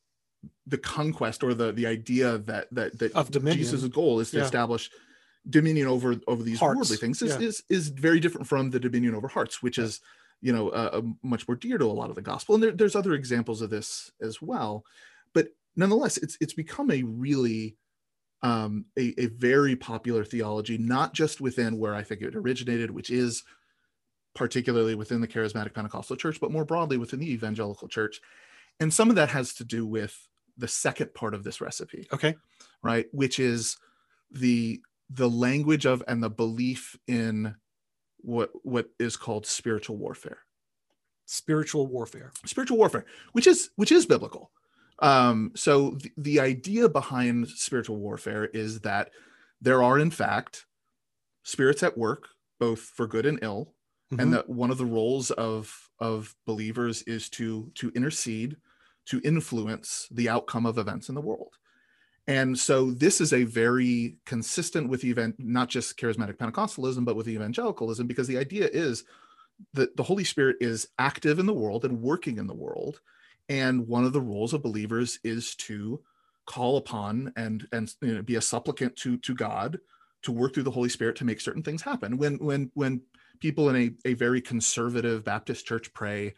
[0.67, 3.57] the conquest or the the idea that that that Of dominion.
[3.57, 4.43] jesus' goal is to Yeah.
[4.43, 4.89] establish
[5.49, 7.47] dominion over over these Hearts, worldly things is, yeah.
[7.47, 9.99] is is very different from the dominion over hearts which is
[10.39, 12.95] you know uh, much more dear to a lot of the gospel and there, there's
[12.95, 14.83] other examples of this as well
[15.33, 17.75] but nonetheless it's it's become a really
[18.43, 23.09] um, a, a very popular theology not just within where i think it originated which
[23.09, 23.43] is
[24.33, 28.21] particularly within the charismatic pentecostal church but more broadly within the evangelical church
[28.79, 32.35] and some of that has to do with the second part of this recipe Okay.
[32.83, 33.77] right which is
[34.31, 37.55] the the language of and the belief in
[38.17, 40.39] what what is called spiritual warfare
[41.25, 42.31] Spiritual warfare.
[42.45, 44.51] spiritual warfare which is which is biblical
[44.99, 49.11] um so the, the idea behind spiritual warfare is that
[49.61, 50.65] there are in fact
[51.43, 52.27] spirits at work
[52.59, 53.73] both for good and ill
[54.11, 54.21] Mhm.
[54.21, 58.57] and that one of the roles of of believers is to to intercede
[59.07, 61.53] to influence the outcome of events in the world.
[62.27, 67.15] And so this is a very consistent with the event not just charismatic pentecostalism but
[67.15, 69.03] with evangelicalism because the idea is
[69.73, 73.01] that the holy spirit is active in the world and working in the world.
[73.49, 76.01] And one of the roles of believers is to
[76.45, 79.79] call upon and and you know, be a supplicant to to god
[80.23, 82.17] to work through the holy spirit to make certain things happen.
[82.17, 83.01] When when when
[83.39, 86.35] people in a, a very conservative baptist church pray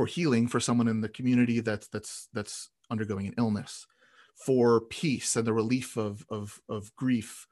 [0.00, 3.86] for healing for someone in the community that's that's that's undergoing an illness
[4.34, 7.46] for peace and the relief of of, of grief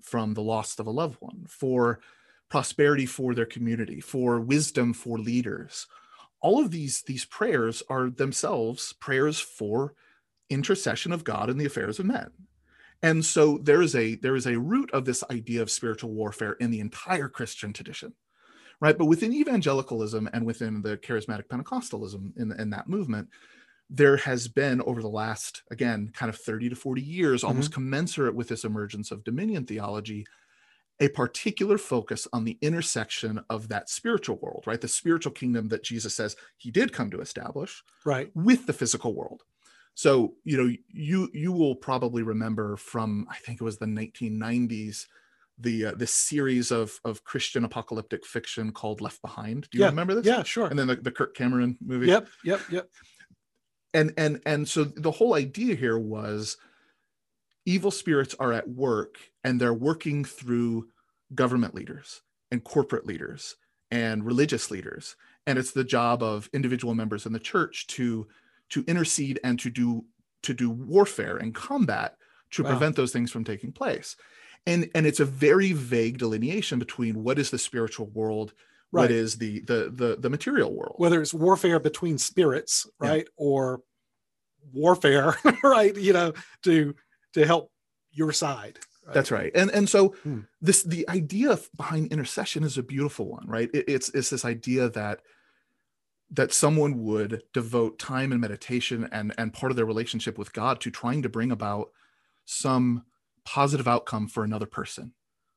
[0.00, 2.00] from the loss of a loved one for
[2.48, 5.86] prosperity for their community for wisdom for leaders.
[6.40, 9.94] All of these these prayers are themselves prayers for
[10.50, 12.32] intercession of god in the affairs of men.
[13.00, 16.54] And so there is a there is a root of this idea of spiritual warfare
[16.54, 18.12] in the entire christian tradition
[18.82, 18.98] right?
[18.98, 23.28] But within evangelicalism and within the charismatic pentecostalism in, in that movement
[23.94, 27.48] there has been over the last again kind of 30 to 40 years mm-hmm.
[27.48, 30.26] almost commensurate with this emergence of dominion theology
[31.00, 34.80] a particular focus on the intersection of that spiritual world right?
[34.80, 38.30] The spiritual kingdom that jesus says he did come to establish Right.
[38.34, 39.42] with the physical world.
[39.94, 45.06] So you know you you will probably remember from i think it was the 1990s
[45.62, 49.90] the uh, this series of of christian apocalyptic fiction called left behind do you Yeah,
[49.90, 50.66] remember this Yeah, sure.
[50.66, 52.28] and then the, the kirk cameron movie Yep.
[52.44, 52.60] Yep.
[52.70, 52.88] Yep.
[53.94, 56.56] and and and so the whole idea here was
[57.64, 60.88] evil spirits are at work and they're working through
[61.34, 63.56] government leaders and corporate leaders
[63.90, 68.26] and religious leaders and it's the job of individual members in the church to
[68.70, 70.04] to intercede and to do
[70.42, 72.16] to do warfare and combat
[72.50, 72.70] to Wow.
[72.70, 74.16] prevent those things from taking place
[74.66, 78.52] and and it's a very vague delineation between what is the spiritual world
[78.90, 79.10] what Right.
[79.10, 83.08] is the the the, the material world Whether it's warfare between spirits, Yeah.
[83.08, 83.80] right, or
[84.72, 86.32] warfare, right, you know,
[86.64, 86.94] to
[87.34, 87.70] to help
[88.12, 88.78] your side.
[89.12, 89.50] That's right.
[89.54, 90.40] And and so Hmm.
[90.60, 93.68] this the idea behind intercession is a beautiful one, right?
[93.74, 95.22] It- it's it's this idea that
[96.30, 100.80] that someone would devote time and meditation and and part of their relationship with God
[100.82, 101.90] to trying to bring about
[102.44, 103.04] some
[103.44, 105.12] positive outcome for another person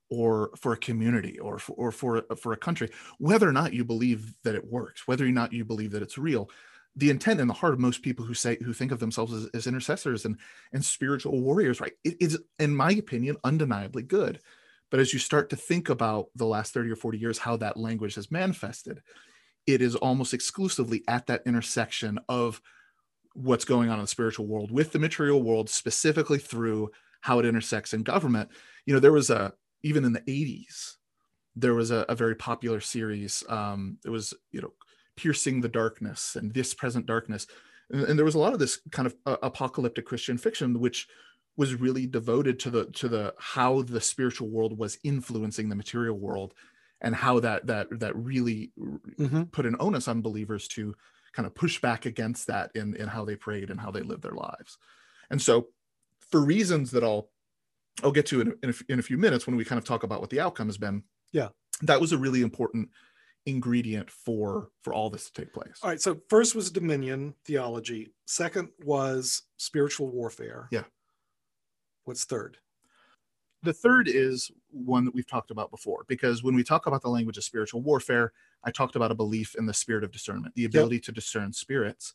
[0.10, 3.84] or for a community or for, or for for a country whether or not you
[3.84, 6.50] believe that it works whether or not you believe that it's real
[6.96, 9.48] the intent in the heart of most people who say who think of themselves as,
[9.54, 10.38] as intercessors and
[10.74, 11.94] and spiritual warriors right?
[12.04, 14.40] It is in my opinion undeniably good.
[14.92, 17.78] But as you start to think about the last 30 or 40 years how that
[17.78, 19.02] language has manifested
[19.68, 22.62] it is almost exclusively at that intersection of
[23.34, 26.90] what's going on in the spiritual world with the material world specifically through
[27.26, 28.50] how it intersects in government.
[28.86, 30.98] You know there was a even in the 80s
[31.56, 34.74] there was a, a very popular series um it was you know
[35.16, 37.48] piercing the darkness and this present darkness.
[37.90, 41.08] And, and there was a lot of this kind of uh, apocalyptic christian fiction which
[41.58, 46.20] was really devoted to the to the how the spiritual world was influencing the material
[46.20, 46.54] world
[47.02, 49.44] and how that that that really mm-hmm.
[49.46, 50.96] put an onus on believers to
[51.34, 54.22] kind of push back against that in in how they prayed and how they lived
[54.22, 54.78] their lives.
[55.32, 55.70] And so
[56.32, 57.30] for reasons that i'll
[58.04, 60.04] i'll get to in, in, a, in a few minutes when we kind of talk
[60.04, 61.50] about what the outcome has been yeah
[61.82, 62.90] that was a really important
[63.46, 65.80] ingredient for for all this to take place.
[65.84, 66.02] All right.
[66.02, 68.12] So first was dominion theology.
[68.26, 70.68] Second was spiritual warfare.
[70.72, 70.84] Yeah.
[72.06, 72.58] What's third?
[73.64, 77.10] The third is one that we've talked about before because when we talk about the
[77.10, 78.32] language of spiritual warfare,
[78.64, 81.04] I talked about a belief in the spirit of discernment, the ability yep.
[81.04, 82.14] to discern spirits.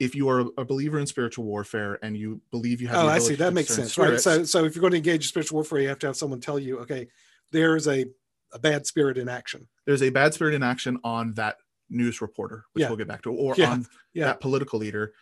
[0.00, 3.18] If you are a believer in spiritual warfare and you believe you have, oh, I
[3.18, 4.36] see, that makes sense, spirits, right?
[4.36, 6.40] So, so if you're going to engage in spiritual warfare, you have to have someone
[6.40, 7.06] tell you, okay,
[7.52, 8.06] there is a
[8.52, 9.68] a bad spirit in action.
[9.86, 11.58] There's a bad spirit in action on that
[11.88, 12.88] news reporter, which yeah.
[12.88, 13.70] we'll get back to, or yeah.
[13.70, 14.26] on yeah.
[14.26, 15.12] that political leader,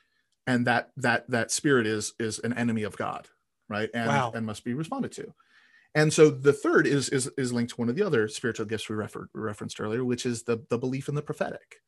[0.46, 3.28] and that that that spirit is is an enemy of God,
[3.68, 3.90] right?
[3.92, 4.32] And wow.
[4.34, 5.34] and must be responded to.
[5.94, 8.88] And so the third is is is linked to one of the other spiritual gifts
[8.88, 11.80] we refer, referenced earlier, which is the the belief in the prophetic.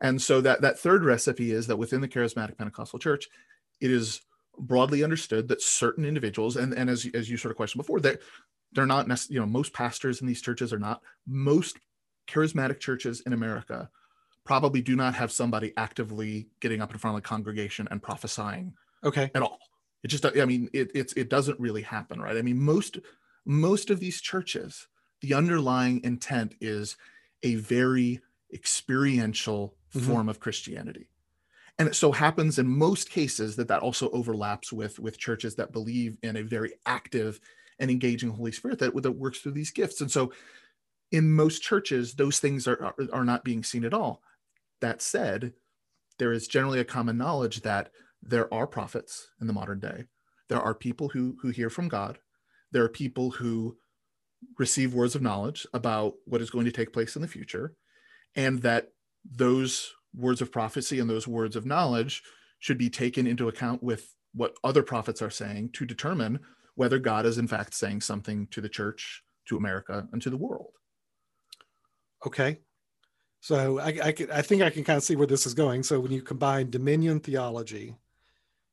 [0.00, 3.28] And so that that third recipe is that within the charismatic Pentecostal church,
[3.80, 4.20] it is
[4.58, 8.20] broadly understood that certain individuals, and, and as, as you sort of questioned before, that
[8.72, 11.78] they're not necessarily, you know, most pastors in these churches are not, most
[12.26, 13.88] charismatic churches in America
[14.44, 18.72] probably do not have somebody actively getting up in front of the congregation and prophesying
[19.04, 19.30] okay.
[19.34, 19.58] at all.
[20.04, 22.36] It just i mean it it's it doesn't really happen right?
[22.36, 22.98] I mean most
[23.44, 24.86] most of these churches
[25.20, 26.96] the underlying intent is
[27.42, 28.20] a very
[28.52, 30.06] experiential mm-hmm.
[30.06, 31.08] form of christianity
[31.78, 35.72] and it so happens in most cases that that also overlaps with with churches that
[35.72, 37.40] believe in a very active
[37.78, 40.00] and engaging Holy Spirit that, that works through these gifts.
[40.00, 40.32] And so
[41.12, 44.22] in most churches, those things are, are, are not being seen at all.
[44.80, 45.52] That said,
[46.18, 47.90] there is generally a common knowledge that
[48.22, 50.04] there are prophets in the modern day.
[50.48, 52.18] There are people who, who hear from God.
[52.72, 53.76] There are people who
[54.58, 57.74] receive words of knowledge about what is going to take place in the future.
[58.34, 58.88] And that
[59.30, 62.22] those words of prophecy and those words of knowledge
[62.58, 66.40] should be taken into account with what other prophets are saying to determine
[66.74, 70.36] whether God is in fact saying something to the church, to America, and to the
[70.36, 70.72] world.
[72.26, 72.58] Okay.
[73.40, 75.82] So I, I, I think I can kind of see where this is going.
[75.82, 77.94] So when you combine dominion theology,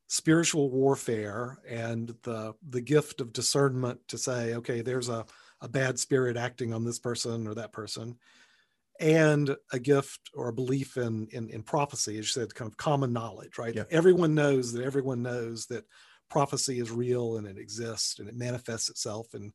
[0.08, 5.24] spiritual warfare, and the the gift of discernment to say, okay, there's a,
[5.60, 8.16] a bad spirit acting on this person or that person,
[9.00, 12.76] and a gift or a belief in in, in prophecy, as you said, kind of
[12.76, 13.74] common knowledge, right?
[13.74, 13.84] Yeah.
[13.90, 15.84] Everyone knows that everyone knows that
[16.30, 19.34] prophecy is real and it exists and it manifests itself.
[19.34, 19.52] And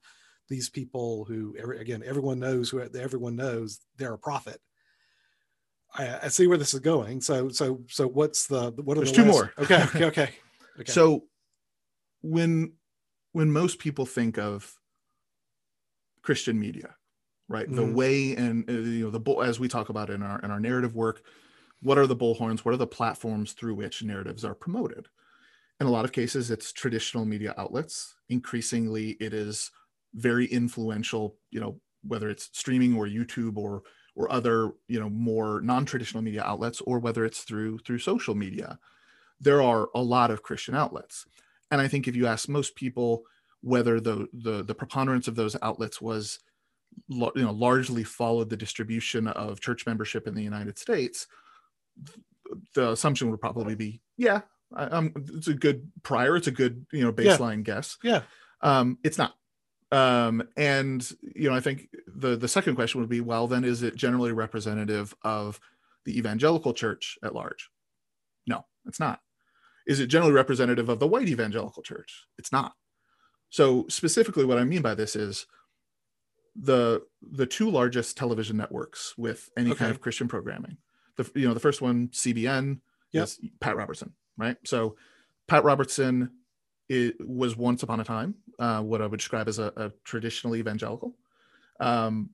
[0.50, 4.60] these people who every, again everyone knows who everyone knows they're a prophet.
[5.94, 7.22] I, I, see where this is going.
[7.22, 9.54] So so so what's the what are there's the two last, more.
[9.60, 10.34] Okay okay okay
[10.80, 10.92] okay.
[10.92, 11.26] So
[12.22, 12.74] when
[13.32, 14.76] when most people think of
[16.22, 16.96] christian media
[17.50, 17.66] right?
[17.66, 17.76] Mm-hmm.
[17.76, 20.52] the way and uh, you know the bull as we talk about in our in
[20.52, 21.24] our narrative work
[21.82, 22.60] what are the bullhorns?
[22.60, 25.08] What are the platforms through which narratives are promoted?
[25.80, 28.16] In a lot of cases it's traditional media outlets.
[28.30, 29.72] Increasingly it is
[30.16, 33.84] very influential you know whether it's streaming or youtube or
[34.16, 38.80] or other you know more non-traditional media outlets or whether it's through through social media.
[39.40, 41.26] There are a lot of christian outlets.
[41.72, 43.24] And i think if you ask most people
[43.62, 46.40] whether the the, the preponderance of those outlets was
[47.08, 51.28] you know largely followed the distribution of church membership in the united states
[52.74, 54.42] the assumption would probably be yeah
[54.76, 56.36] I, it's a good prior.
[56.36, 57.76] It's a good you know baseline yeah.
[57.76, 57.98] guess.
[58.04, 58.22] Yeah.
[58.62, 59.36] Um, it's not.
[59.92, 63.82] Um, and you know, I think the the second question would be, well, then is
[63.84, 65.60] it generally representative of
[66.06, 67.70] the evangelical church at large?
[68.46, 69.22] No, it's not.
[69.88, 72.28] Is it generally representative of the white evangelical church?
[72.38, 72.74] It's not.
[73.50, 75.48] So specifically, what I mean by this is
[76.56, 79.80] the the two largest television networks with any okay.
[79.80, 80.78] kind of Christian programming.
[81.18, 82.80] The you know the first one, CBN,
[83.12, 83.24] yep.
[83.26, 84.58] is Pat Robertson right?
[84.66, 84.96] So
[85.48, 86.32] Pat Robertson
[86.88, 90.56] it was once upon a time uh, what I would describe as a, a traditional
[90.56, 91.14] evangelical.
[91.80, 92.32] Um,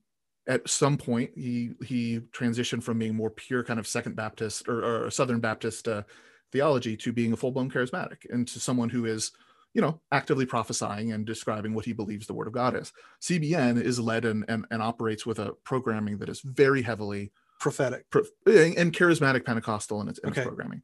[0.48, 5.06] at some point, he he transitioned from being more pure kind of Second Baptist or,
[5.06, 6.04] or Southern Baptist uh,
[6.52, 9.32] theology to being a full blown charismatic and to someone who is
[9.76, 12.94] you know, actively prophesying and describing what he believes the word of God is.
[13.20, 18.08] CBN is led and, and, and operates with a programming that is very heavily prophetic
[18.08, 20.40] pro, and charismatic Pentecostal in its, in okay.
[20.40, 20.80] its programming.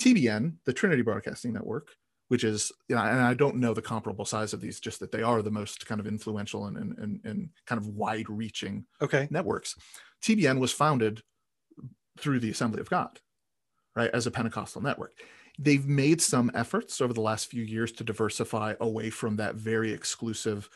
[0.00, 1.92] TBN, the Trinity Broadcasting Network,
[2.26, 5.12] which is, you know, and I don't know the comparable size of these, just that
[5.12, 8.84] they are the most kind of influential and, and, and, and kind of wide reaching
[9.00, 9.28] okay.
[9.30, 9.76] networks.
[10.24, 11.22] TBN was founded
[12.18, 13.20] through the Assembly of God,
[13.94, 15.12] right, as a Pentecostal network
[15.58, 19.92] they've made some efforts over the last few years to diversify away from that very
[19.92, 20.68] exclusive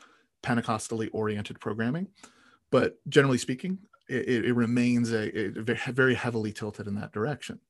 [0.43, 2.09] Pentecostally oriented programming.
[2.71, 7.61] But generally speaking, it, it remains a, a, very heavily tilted in that direction.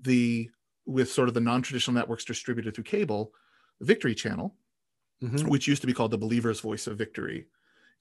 [0.00, 0.50] The
[0.86, 3.32] with sort of the non-traditional networks distributed through cable,
[3.80, 4.56] Victory Channel,
[5.22, 5.48] mm-hmm.
[5.48, 7.46] which used to be called the Believer's Voice of Victory,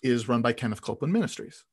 [0.02, 1.66] is run by Kenneth Copeland Ministries.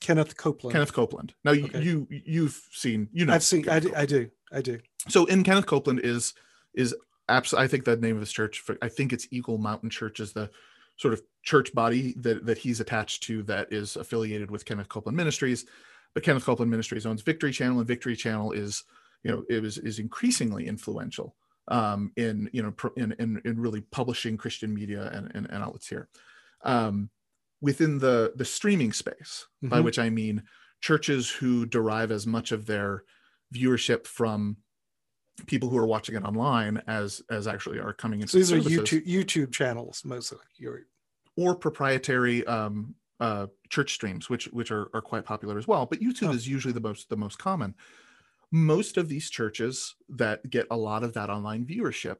[0.00, 0.72] Kenneth Copeland.
[0.72, 1.34] Kenneth Copeland.
[1.44, 1.80] Now okay.
[1.80, 4.78] you you've seen you know I've seen I do, I do I do
[5.08, 6.34] so in Kenneth Copeland is
[6.74, 6.94] is
[7.28, 10.20] absolutely I think the name of his church for, I think it's Eagle Mountain Church
[10.20, 10.50] is the
[10.96, 15.16] sort of church body that that he's attached to that is affiliated with Kenneth Copeland
[15.16, 15.66] Ministries.
[16.14, 18.84] But Kenneth Copeland Ministries owns Victory Channel, and Victory Channel is
[19.22, 21.34] you know it was is increasingly influential
[21.68, 25.88] um, in you know in, in, in really publishing Christian media and, and, and outlets
[25.88, 26.08] here.
[26.62, 27.10] Um,
[27.60, 29.68] within the the streaming space, mm-hmm.
[29.68, 30.44] by which I mean
[30.80, 33.04] churches who derive as much of their
[33.52, 34.56] viewership from
[35.46, 38.78] people who are watching it online as as actually are coming into so these services.
[38.78, 40.38] are youtube youtube channels mostly
[41.36, 46.00] or proprietary um, uh, church streams which which are, are quite popular as well but
[46.00, 46.32] youtube oh.
[46.32, 47.74] is usually the most the most common
[48.52, 52.18] most of these churches that get a lot of that online viewership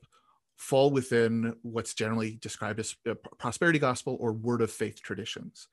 [0.56, 2.96] fall within what's generally described as
[3.38, 5.68] prosperity gospel or word of faith traditions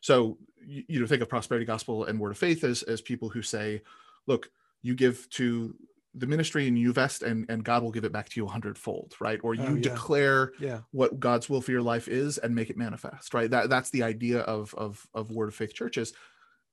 [0.00, 3.28] so you, you know think of prosperity gospel and word of faith as as people
[3.28, 3.82] who say
[4.26, 4.50] look
[4.82, 5.74] you give to
[6.14, 8.50] the ministry and you vest and, and God will give it back to you a
[8.50, 9.38] hundredfold, right?
[9.42, 9.82] Or oh, you oh, yeah.
[9.82, 10.80] declare yeah.
[10.90, 13.50] what God's will for your life is and make it manifest, right?
[13.50, 16.12] That that's the idea of of of word of faith churches.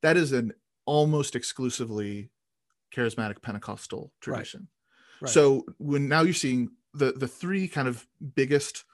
[0.02, 0.54] That is an
[0.86, 2.30] almost exclusively
[2.96, 4.68] charismatic Pentecostal tradition.
[5.22, 5.28] Right.
[5.28, 5.32] Right.
[5.32, 8.06] So when now you're seeing the the three kind of
[8.36, 8.86] biggest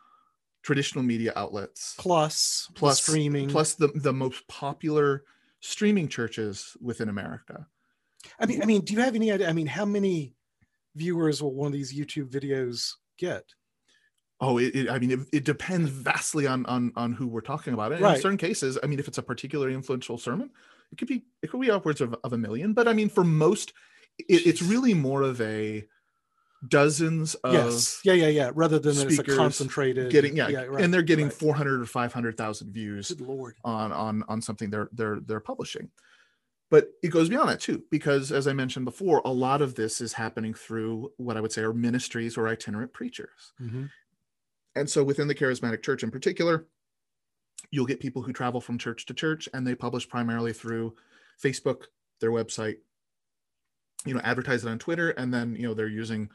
[0.62, 5.24] traditional media outlets plus plus streaming plus the the most popular
[5.60, 7.68] streaming churches within America
[8.40, 9.50] I mean, I mean, do you have any idea?
[9.50, 10.34] I mean, how many
[10.96, 13.44] viewers will one of these YouTube videos get?
[14.40, 17.74] Oh, it, it I mean, it, it, depends vastly on on on who we're talking
[17.74, 17.92] about.
[18.00, 18.16] right.
[18.16, 20.50] In certain cases, I mean, if it's a particularly influential sermon,
[20.92, 22.74] it could be it could be upwards of, of a million.
[22.74, 23.74] But I mean, for most,
[24.18, 25.86] it, it's really more of a
[26.68, 30.82] dozens of yes yeah yeah yeah rather than it's a concentrated getting yeah, yeah right,
[30.82, 31.34] and they're getting right.
[31.34, 33.56] 400 or 500,000 views Good Lord.
[33.66, 35.90] on on on something they're they're they're publishing
[36.74, 40.02] but it goes beyond that too because as i mentioned before a lot of this
[40.02, 43.86] is happening through what i would say are ministries or itinerant preachers mm-hmm.
[44.76, 46.66] and so within the charismatic church in particular
[47.70, 50.96] you'll get people who travel from church to church and they publish primarily through
[51.42, 51.84] facebook
[52.20, 52.78] their website
[54.04, 56.28] you know advertise it on twitter and then you know they're using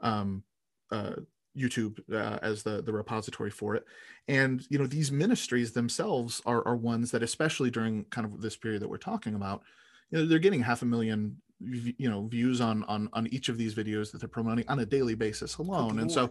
[0.00, 0.42] um,
[0.90, 1.12] uh,
[1.56, 3.84] YouTube uh, as the the repository for it.
[4.26, 8.56] And you know these ministries themselves are are ones that, especially during kind of this
[8.56, 9.62] period that we're talking about,
[10.10, 13.56] you know they're getting half a million you know views on on on each of
[13.56, 15.98] these videos that they're promoting on a daily basis alone.
[15.98, 16.30] And so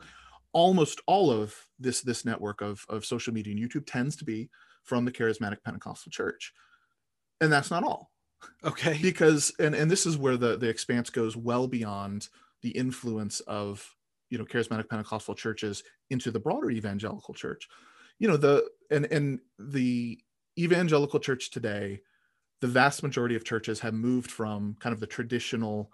[0.51, 4.49] almost all of this this network of of social media and youtube tends to be
[4.83, 6.53] from the charismatic pentecostal church.
[7.41, 8.11] And that's not all.
[8.63, 8.99] Okay.
[9.01, 12.29] Because and and this is where the the expanse goes well beyond
[12.61, 13.95] the influence of
[14.29, 17.67] you know charismatic pentecostal churches into the broader evangelical church.
[18.19, 20.19] You know the and and the
[20.57, 22.01] evangelical church today
[22.63, 25.91] the vast majority of churches have moved from kind of the traditional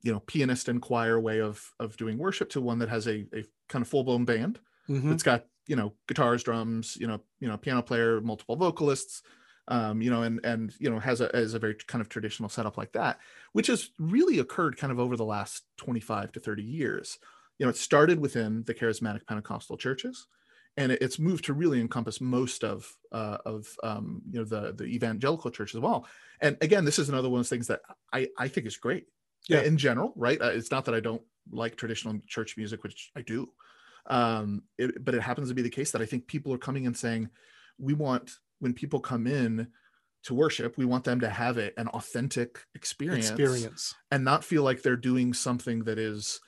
[0.00, 3.26] you know pianist and choir way of of doing worship to one that has a,
[3.34, 4.58] a kind of full-blown band
[4.88, 5.12] mm-hmm.
[5.12, 9.22] it's got you know guitars drums you know you know piano player multiple vocalists
[9.68, 12.48] um, you know and and you know has a has a very kind of traditional
[12.48, 13.18] setup like that
[13.52, 17.18] which has really occurred kind of over the last 25 to 30 years
[17.58, 20.28] you know it started within the charismatic pentecostal churches
[20.76, 24.84] and it's moved to really encompass most of uh, of um, you know the the
[24.84, 26.06] evangelical church as well.
[26.40, 27.80] And again, this is another one of those things that
[28.12, 29.06] I I think is great.
[29.48, 29.62] Yeah.
[29.62, 30.40] In general, right?
[30.42, 31.22] Uh, it's not that I don't
[31.52, 33.46] like traditional church music, which I do,
[34.06, 36.86] um, it, but it happens to be the case that I think people are coming
[36.86, 37.28] and saying,
[37.78, 39.68] we want when people come in
[40.24, 44.62] to worship, we want them to have it an authentic experience, experience, and not feel
[44.62, 46.40] like they're doing something that is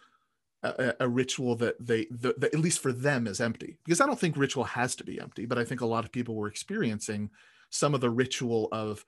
[0.63, 4.07] a, a, ritual that they the, the, at least for them is empty because i
[4.07, 6.49] don't think ritual has to be empty but i think a lot of people were
[6.49, 7.31] experiencing
[7.71, 9.05] some of the ritual of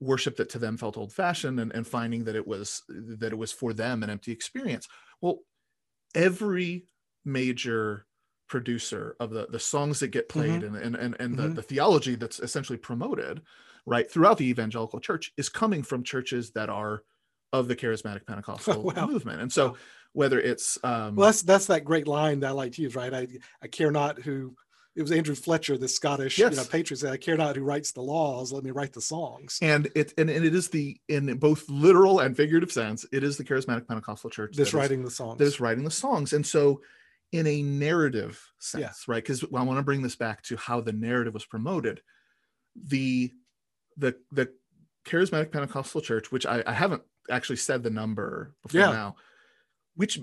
[0.00, 3.38] worship that to them felt old fashioned and, and finding that it was that it
[3.38, 4.88] was for them an empty experience
[5.20, 5.40] well
[6.14, 6.86] every
[7.24, 8.06] major
[8.48, 10.74] producer of the the songs that get played mm-hmm.
[10.74, 11.48] and and and, and mm-hmm.
[11.48, 13.42] the, the theology that's essentially promoted
[13.86, 17.02] right throughout the evangelical church is coming from churches that are
[17.52, 19.06] of the charismatic pentecostal wow.
[19.06, 19.76] movement and so
[20.14, 23.12] whether it's um well that's that's that great line that i like to use right
[23.12, 23.28] i
[23.62, 24.56] i care not who
[24.96, 26.52] it was Andrew Fletcher, the Scottish yes.
[26.52, 29.00] you know, patriot said, I care not who writes the laws, let me write the
[29.00, 29.58] songs.
[29.60, 33.36] And it and, and it is the in both literal and figurative sense, it is
[33.36, 35.38] the charismatic Pentecostal church that's writing is, the songs.
[35.38, 36.32] That is writing the songs.
[36.32, 36.80] And so
[37.32, 39.12] in a narrative sense, yeah.
[39.12, 39.22] right?
[39.22, 42.00] Because I want to bring this back to how the narrative was promoted.
[42.76, 43.32] The
[43.96, 44.52] the the
[45.04, 48.92] charismatic Pentecostal church, which I, I haven't actually said the number before yeah.
[48.92, 49.16] now,
[49.96, 50.20] which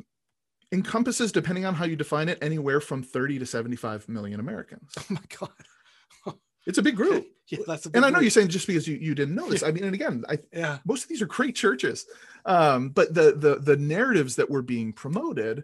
[0.72, 4.94] encompasses, depending on how you define it, anywhere from 30 to 75 million Americans.
[4.98, 6.36] Oh my God.
[6.66, 7.26] it's a big group.
[7.50, 8.24] yeah, that's and I know group.
[8.24, 9.62] you're saying just because you, you didn't know this.
[9.62, 9.70] Yeah.
[9.70, 12.06] I mean, and again, I yeah, most of these are great churches.
[12.46, 15.64] Um, but the the the narratives that were being promoted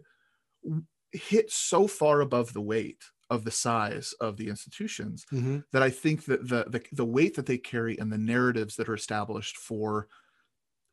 [1.12, 5.60] hit so far above the weight of the size of the institutions mm-hmm.
[5.72, 8.90] that I think that the, the the weight that they carry and the narratives that
[8.90, 10.08] are established for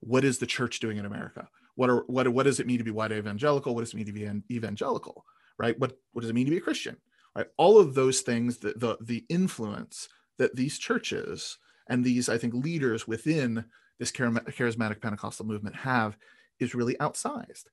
[0.00, 1.48] what is the church doing in America?
[1.76, 3.74] What are what what does it mean to be white evangelical?
[3.74, 5.24] What does it mean to be an evangelical?
[5.58, 5.78] Right?
[5.78, 6.96] What what does it mean to be a Christian?
[7.36, 7.46] Right?
[7.56, 10.08] All of those things, the the, the influence
[10.38, 11.58] that these churches
[11.88, 13.64] and these I think leaders within
[13.98, 16.16] this charismatic Pentecostal movement have
[16.58, 17.64] is really outsized.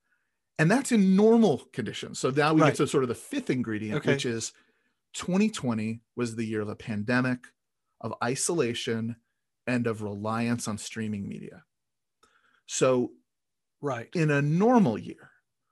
[0.58, 2.18] And that's in normal conditions.
[2.18, 2.68] So now we right.
[2.68, 4.12] get to sort of the fifth ingredient, okay.
[4.12, 4.52] which is
[5.14, 7.46] 2020 was the year of a pandemic,
[8.00, 9.16] of isolation,
[9.66, 11.64] and of reliance on streaming media.
[12.66, 13.12] So
[13.82, 14.08] right.
[14.14, 15.30] in a normal year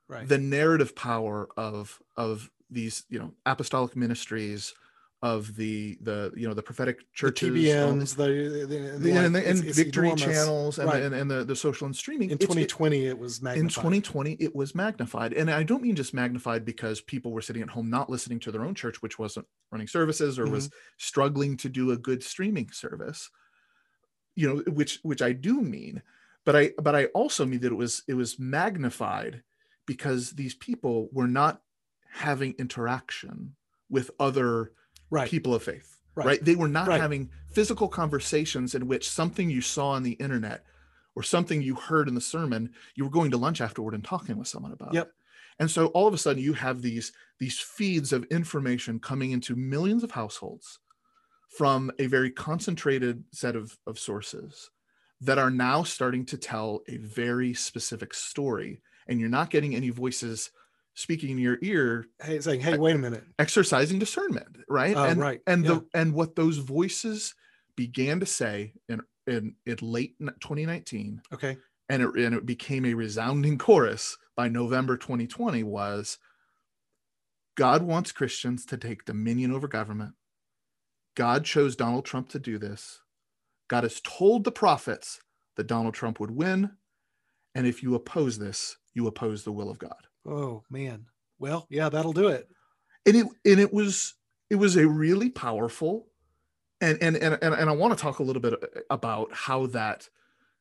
[0.09, 0.29] right.
[0.29, 4.75] the narrative power of of these you know apostolic ministries
[5.23, 8.23] of the the you know the prophetic churches the TBNs the,
[8.67, 11.03] the, the and, the, and it's, victory it's channels and, right.
[11.03, 12.31] and, and, the, the social and streaming.
[12.31, 13.63] In 2020 it, it, was magnified.
[13.63, 15.35] In 2020 it was magnified.
[15.35, 18.51] And i don't mean just magnified because people were sitting at home not listening to
[18.51, 20.55] their own church which wasn't running services or mm-hmm.
[20.55, 23.29] was struggling to do a good streaming service
[24.37, 26.01] you know which which i do mean
[26.51, 29.43] but i but i also mean that it was it was magnified
[29.87, 31.63] because these people were not
[32.13, 33.55] having interaction
[33.89, 34.73] with other
[35.11, 35.31] right.
[35.31, 36.45] people of faith right, right?
[36.45, 37.01] they were not right.
[37.01, 40.65] having physical conversations in which something you saw on the internet
[41.15, 44.37] or something you heard in the sermon you were going to lunch afterward and talking
[44.37, 45.13] with someone about yep.
[45.61, 49.55] and so all of a sudden you have these these feeds of information coming into
[49.55, 50.81] millions of households
[51.49, 54.71] from a very concentrated set of, of sources
[55.21, 59.91] that are now starting to tell a very specific story and you're not getting any
[59.91, 60.51] voices
[60.95, 63.25] speaking in your ear hey saying hey wait a minute.
[63.39, 64.97] exercising discernment right?
[64.97, 65.41] Uh, and right.
[65.47, 65.73] and yeah.
[65.73, 67.35] the and what those voices
[67.77, 71.57] began to say in in, in late 2019 okay.
[71.89, 76.19] and it, and it became a resounding chorus by november 2020 was
[77.57, 80.15] god wants christians to take dominion over government.
[81.17, 83.01] God chose donald trump to do this
[83.71, 85.21] God has told the prophets
[85.57, 86.73] that Donald Trump would win.
[87.55, 90.07] And if you oppose this, you oppose the will of God.
[90.27, 91.07] Oh man.
[91.39, 92.49] Well, yeah, that'll do it.
[93.07, 94.15] And it and it was
[94.51, 96.09] it was a really powerful
[96.81, 98.55] and and and and, and I want to talk a little bit
[98.91, 100.09] about how that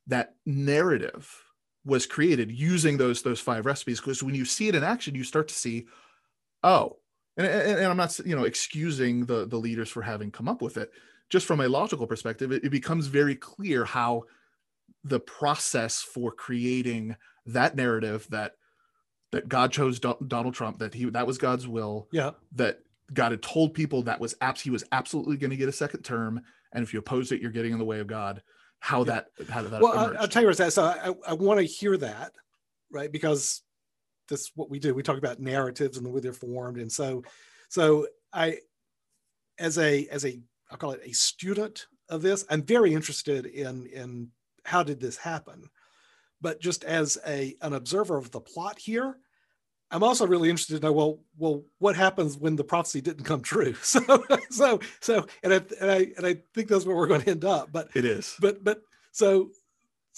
[0.07, 1.43] that narrative
[1.85, 5.23] was created using those those five recipes because when you see it in action you
[5.23, 5.87] start to see
[6.61, 6.97] oh
[7.37, 10.61] and, and, and i'm not you know excusing the the leaders for having come up
[10.61, 10.91] with it
[11.29, 14.23] just from a logical perspective, it, it becomes very clear how
[15.03, 17.15] the process for creating
[17.45, 18.53] that narrative that
[19.31, 22.79] that God chose Do- Donald Trump, that he that was God's will, yeah, that
[23.13, 26.01] God had told people that was abs- he was absolutely going to get a second
[26.01, 26.41] term,
[26.73, 28.41] and if you oppose it, you're getting in the way of God.
[28.79, 29.03] How yeah.
[29.05, 30.73] that how did that well, I, will tell you what that.
[30.73, 32.31] So I, I want to hear that,
[32.91, 33.11] right?
[33.11, 33.61] Because
[34.29, 34.93] that's what we do.
[34.93, 37.23] We talk about narratives and the way they're formed, and so
[37.69, 38.59] so I,
[39.59, 40.39] as a as a
[40.69, 42.45] I'll call it a student of this.
[42.49, 44.29] I'm very interested in in
[44.63, 45.69] how did this happen,
[46.41, 49.17] but just as a an observer of the plot here,
[49.91, 53.41] I'm also really interested to know well well what happens when the prophecy didn't come
[53.41, 53.75] true.
[53.83, 57.29] So so so and I and I and I think that's where we're going to
[57.29, 57.71] end up.
[57.71, 58.35] But it is.
[58.39, 59.51] But but so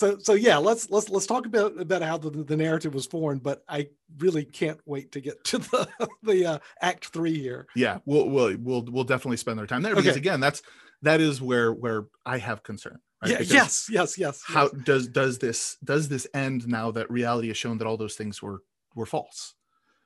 [0.02, 3.43] so so yeah let's let's let's talk about about how the, the narrative was formed
[3.43, 3.88] but i
[4.18, 5.88] really can't wait to get to the
[6.24, 9.95] the uh, act three here yeah we'll we'll we'll, we'll definitely spend our time there
[9.95, 10.20] because okay.
[10.20, 10.64] again that's
[11.04, 13.32] that is where where i have concern right?
[13.32, 14.84] yeah, yes yes yes how yes.
[14.84, 18.41] does does this does this end now that reality has shown that all those things
[18.41, 18.64] were
[18.95, 19.54] were false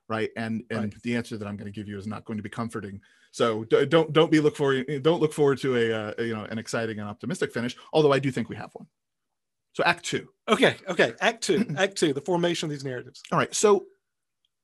[0.09, 1.01] right and and right.
[1.03, 2.99] the answer that i'm going to give you is not going to be comforting
[3.31, 6.57] So don't don't be look for don't look forward to a, uh, you know an
[6.57, 7.75] exciting and optimistic finish.
[7.91, 8.87] Although I do think we have one.
[9.75, 10.29] So Act Two.
[10.47, 10.77] Okay.
[10.87, 11.13] Okay.
[11.19, 11.65] Act Two.
[11.77, 12.13] Act Two.
[12.13, 13.21] The formation of these narratives.
[13.31, 13.53] All right.
[13.53, 13.85] So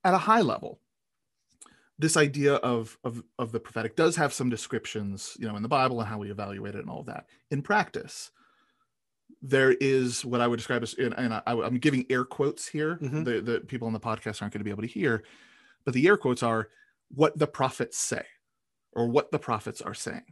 [0.05, 0.79] at a high level,
[1.99, 5.69] this idea of, of of the prophetic does have some descriptions, you know, in the
[5.69, 7.25] Bible and how we evaluate it and all of that.
[7.51, 8.31] In practice,
[9.41, 12.95] there is what I would describe as, and, and I, am giving air quotes here.
[12.95, 13.23] Mm-hmm.
[13.23, 15.23] The the people on the podcast aren't going to be able to hear,
[15.83, 16.69] but the air quotes are
[17.09, 18.23] what the prophets say,
[18.93, 20.23] or what the prophets are saying.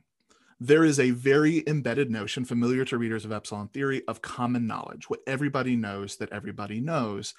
[0.59, 5.09] There is a very embedded notion, familiar to readers of Epsilon theory, of common knowledge.
[5.09, 7.33] What everybody knows that everybody knows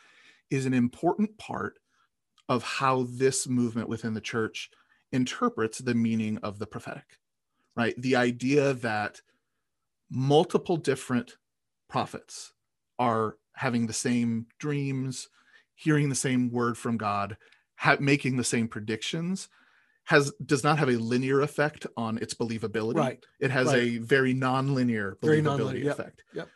[0.49, 1.79] is an important part
[2.49, 4.71] of how this movement within the church
[5.13, 7.19] interprets the meaning of the prophetic,
[7.77, 7.95] right?
[8.01, 9.21] The idea that
[10.11, 11.37] multiple different
[11.89, 12.53] prophets
[12.99, 15.29] are having the same dreams,
[15.75, 17.37] hearing the same word from God,
[17.77, 19.49] ha- making the same predictions
[20.11, 22.97] has does not have a linear effect on its believability.
[22.97, 23.25] Right.
[23.39, 23.77] It has right.
[23.77, 25.85] a very non-linear believability very non-linear.
[25.85, 25.99] Yep.
[25.99, 26.23] effect.
[26.35, 26.49] Yep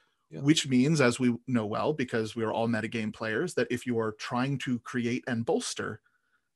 [0.43, 3.99] which means, as we know well, because we are all metagame players, that if you
[4.01, 6.01] are trying to create and bolster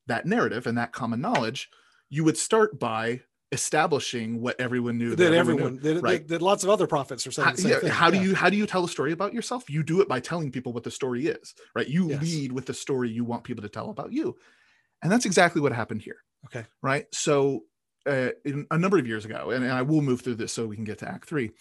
[0.06, 1.70] that narrative and that common knowledge,
[2.08, 3.20] you would start by
[3.52, 6.28] establishing what everyone knew that, that everyone, everyone knew, that, right?
[6.28, 7.48] That, that, lots of other prophets are saying.
[7.48, 8.20] How, yeah, how yeah.
[8.20, 9.70] do you how do you tell a story about yourself?
[9.70, 11.88] You do it by telling people what the story is, right?
[11.88, 12.22] You yes.
[12.22, 14.36] lead with the story you want people to tell about you,
[15.02, 16.24] and that's exactly what happened here.
[16.46, 17.06] Okay, right?
[17.12, 17.64] So,
[18.06, 20.66] uh, in, a number of years ago, and, and I will move through this so
[20.66, 21.52] we can get to Act Three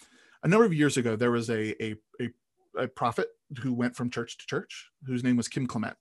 [0.42, 2.28] a number of years ago, there was a, a, a,
[2.76, 3.28] a prophet
[3.60, 5.96] who went from church to church, whose name was Kim Clement.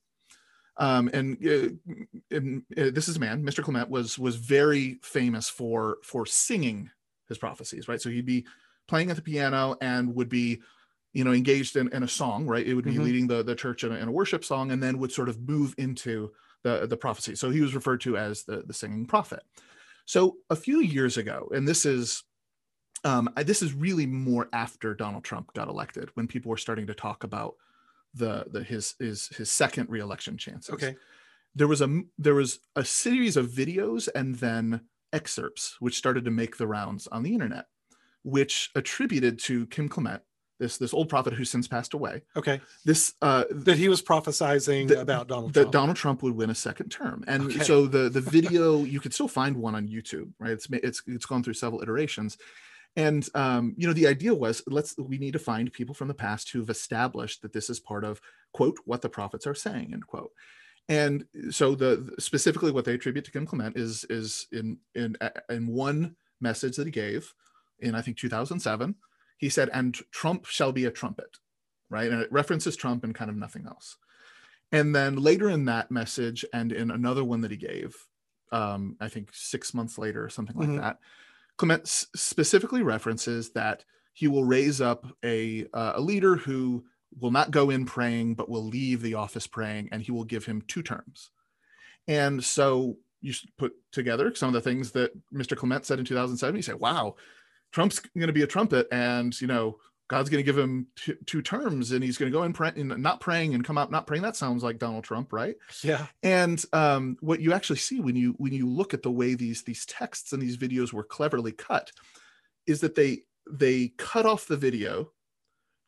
[0.78, 1.96] Um, and, uh,
[2.30, 3.64] and uh, this is a man, Mr.
[3.64, 6.92] Clement was was very famous for for singing
[7.28, 8.00] his prophecies, right?
[8.00, 8.46] So he'd be
[8.88, 10.62] playing at the piano and would be,
[11.14, 12.66] you know, engaged in, in a song, right?
[12.66, 13.04] It would be mm-hmm.
[13.04, 15.42] leading the the church in a, in a, worship song, and then would sort of
[15.42, 16.32] move into
[16.68, 17.36] the the prophecy.
[17.36, 19.44] So he was referred to as the the singing prophet.
[20.06, 22.24] So a few years ago, and this is
[23.04, 26.88] um, I, this is really more after Donald Trump got elected when people were starting
[26.88, 27.56] to talk about
[28.14, 30.74] the the his his his second reelection chances.
[30.74, 30.96] Okay.
[31.56, 34.82] There was a there was a series of videos and then
[35.14, 37.66] excerpts which started to make the rounds on the internet,
[38.24, 40.22] which attributed to Kim Clement,
[40.60, 42.22] this this old prophet who since passed away.
[42.36, 42.62] Okay.
[42.86, 45.54] This uh that he was prophesizing that, about Donald Trump.
[45.54, 45.74] that Trump.
[45.74, 47.24] Donald Trump would win a second term.
[47.28, 47.64] And okay.
[47.64, 50.52] so the the video you could still find one on YouTube, right?
[50.52, 52.38] It's it's it's gone through several iterations
[52.98, 56.14] and um, you know the idea was let's we need to find people from the
[56.14, 58.20] past who've established that this is part of
[58.52, 60.32] quote what the prophets are saying end quote
[60.90, 65.16] and so the specifically what they attribute to kim clement is is in in
[65.50, 67.34] in one message that he gave
[67.80, 68.96] in i think 2007
[69.38, 71.38] he said and trump shall be a trumpet
[71.90, 73.98] right and it references trump and kind of nothing else
[74.72, 77.96] and then later in that message and in another one that he gave
[78.52, 80.80] um, i think six months later or something like mm-hmm.
[80.80, 81.00] that
[81.58, 83.84] Clement specifically references that
[84.14, 86.86] he will raise up a, uh, a leader who
[87.20, 90.46] will not go in praying, but will leave the office praying, and he will give
[90.46, 91.32] him two terms.
[92.08, 95.58] And so you put together some of the things that Mr.
[95.58, 96.56] Clement said in 2007.
[96.56, 97.16] You say, wow,
[97.78, 101.14] Trump's going to be a trumpet, and you know God's going to give him t-
[101.28, 103.92] two terms and he's going to go in pray- and not praying and come out
[103.92, 104.24] not praying.
[104.24, 105.56] That sounds like Donald Trump, right?
[105.84, 106.08] Yeah.
[106.24, 109.62] And um, what you actually see when you when you look at the way these
[109.62, 111.92] these texts and these videos were cleverly cut,
[112.66, 115.12] is that they they cut off the video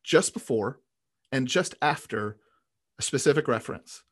[0.04, 0.80] just before
[1.32, 2.38] and just after
[3.00, 4.04] a specific reference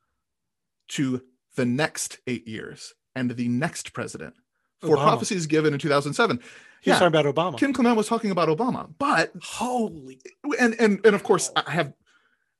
[0.87, 1.21] to
[1.55, 4.33] the next eight years and the next president
[4.81, 5.03] for Obama.
[5.03, 6.39] prophecies given in 2007
[6.81, 6.99] He's yeah.
[6.99, 7.57] talking about Obama.
[7.57, 10.19] Kim Clement was talking about Obama, but holy
[10.59, 11.93] and and and of course I have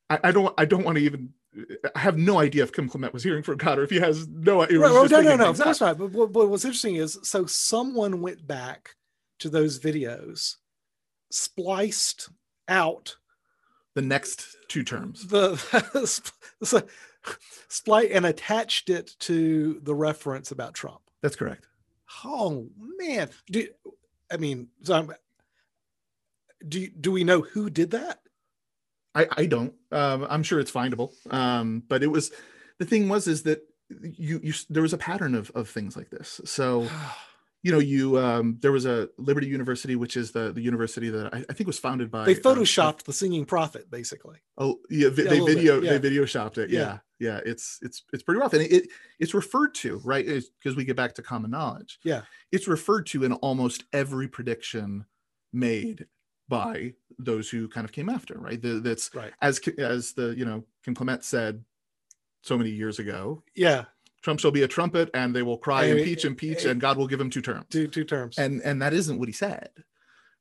[0.09, 1.33] I, I don't I don't want to even
[1.95, 4.27] I have no idea if Kim Clement was hearing from God or if he has
[4.27, 4.79] no idea.
[4.79, 5.97] Right, no, no, no, that's right.
[5.97, 8.95] But what, what's interesting is so someone went back
[9.39, 10.55] to those videos,
[11.31, 12.29] spliced
[12.67, 13.15] out
[13.95, 15.51] the next two terms, the,
[16.59, 16.87] the
[17.67, 21.01] splice and attached it to the reference about Trump.
[21.21, 21.67] That's correct.
[22.23, 22.67] Oh
[22.99, 23.67] man, do
[24.31, 25.11] I mean, so I'm,
[26.67, 28.19] do do we know who did that?
[29.15, 29.73] I I don't.
[29.91, 31.11] Um, I'm sure it's findable.
[31.33, 32.31] Um, but it was
[32.79, 33.61] the thing was is that
[34.01, 36.41] you you there was a pattern of of things like this.
[36.45, 36.87] So.
[37.63, 41.33] you know, you um, there was a Liberty University, which is the the university that
[41.33, 42.25] I, I think was founded by.
[42.25, 44.37] They uh, photoshopped uh, the singing prophet, basically.
[44.57, 45.91] Oh yeah, vi- yeah they video yeah.
[45.91, 46.69] they video shopped it.
[46.69, 46.79] Yeah.
[46.79, 48.89] yeah, yeah, it's it's it's pretty rough, and it, it
[49.19, 51.99] it's referred to right because we get back to common knowledge.
[52.03, 55.05] Yeah, it's referred to in almost every prediction
[55.51, 56.05] made
[56.47, 58.39] by those who kind of came after.
[58.39, 61.63] Right, the, that's right as as the you know Kim Clement said
[62.43, 63.43] so many years ago.
[63.55, 63.85] Yeah,
[64.27, 66.71] Trump shall be a trumpet, and they will cry, Hey, impeach, impeach, hey.
[66.71, 67.63] and God will give him two terms.
[67.69, 68.37] Two two terms.
[68.37, 69.69] And and that isn't what he said,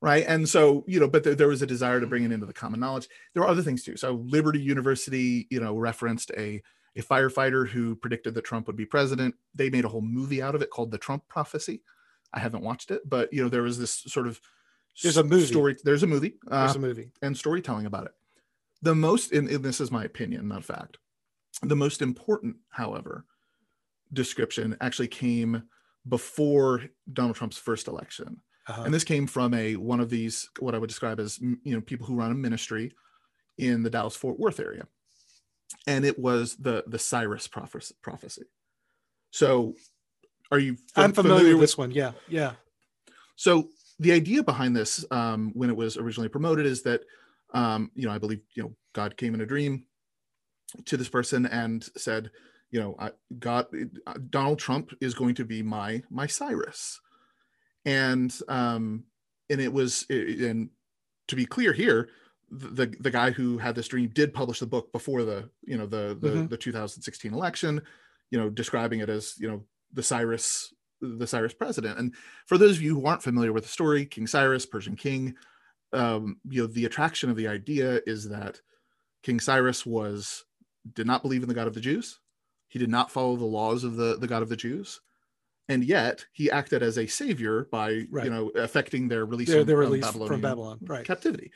[0.00, 0.24] right?
[0.26, 2.52] And so you know, but there, there was a desire to bring it into the
[2.52, 3.06] common knowledge.
[3.32, 3.96] There are other things too.
[3.96, 6.60] So Liberty University, you know, referenced a
[6.96, 9.36] a firefighter who predicted that Trump would be president.
[9.54, 11.82] They made a whole movie out of it called The Trump Prophecy.
[12.32, 14.40] I haven't watched it, but you know, there was this sort of
[15.00, 15.46] There's a movie.
[15.46, 15.76] story.
[15.84, 16.34] There's a movie.
[16.50, 17.10] Uh, There's a movie.
[17.22, 18.12] and storytelling about it.
[18.82, 20.98] The most, and, and this is my opinion, not fact,
[21.62, 23.24] the most important, however,
[24.12, 25.62] description actually came
[26.08, 28.40] before Donald Trump's first election.
[28.68, 28.82] Uh-huh.
[28.82, 31.80] And this came from a one of these what I would describe as you know
[31.80, 32.92] people who run a ministry
[33.58, 34.86] in the Dallas Fort Worth area,
[35.86, 37.94] and it was the the Cyrus prophecy.
[38.02, 38.42] prophecy.
[39.30, 39.74] So,
[40.50, 40.76] are you?
[40.96, 41.92] I'm familiar with this one.
[41.92, 42.52] Yeah, yeah.
[43.36, 43.68] So
[44.00, 47.02] the idea behind this, um, when it was originally promoted, is that
[47.54, 49.84] um, you know I believe you know God came in a dream
[50.86, 52.30] to this person and said,
[52.70, 53.66] you know, I, God,
[54.06, 57.00] uh, Donald Trump is going to be my my Cyrus,
[57.84, 59.04] and um,
[59.50, 60.70] and it was and
[61.28, 62.08] to be clear here,
[62.50, 65.86] the the guy who had this dream did publish the book before the you know
[65.86, 66.48] the the, Mhm.
[66.50, 67.82] the 2016 election,
[68.30, 71.98] you know, describing it as you know the Cyrus the Cyrus president.
[71.98, 72.14] And
[72.46, 75.34] for those of you who aren't familiar with the story, King Cyrus, Persian king,
[75.92, 78.60] um, you know, the attraction of the idea is that
[79.22, 80.44] King Cyrus was
[80.94, 82.18] did not believe in the God of the Jews.
[82.68, 85.00] He did not follow the laws of the, the God of the Jews.
[85.68, 88.24] And yet he acted as a savior by, Right.
[88.24, 90.78] you know, affecting their release They're, from, from from Babylon.
[90.82, 91.04] Right.
[91.04, 91.50] captivity.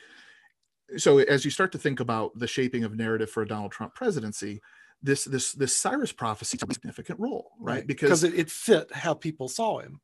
[0.97, 3.95] So as you start to think about the shaping of narrative for a Donald Trump
[3.95, 4.61] presidency,
[5.01, 7.87] this this this Cyrus prophecy a significant role, right?
[7.87, 10.01] Because it, it fit how people saw him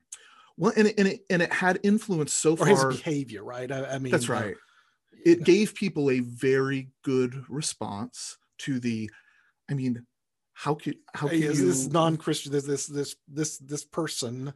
[0.57, 2.67] well, and it, and it and it had influence so or far.
[2.67, 3.71] his behavior, right?
[3.71, 4.55] I, I mean, That's uh, right.
[5.23, 9.09] It gave people a very good response to the.
[9.69, 10.05] I mean,
[10.57, 12.51] how could how can is you this non-Christian?
[12.51, 14.51] This this this this this person,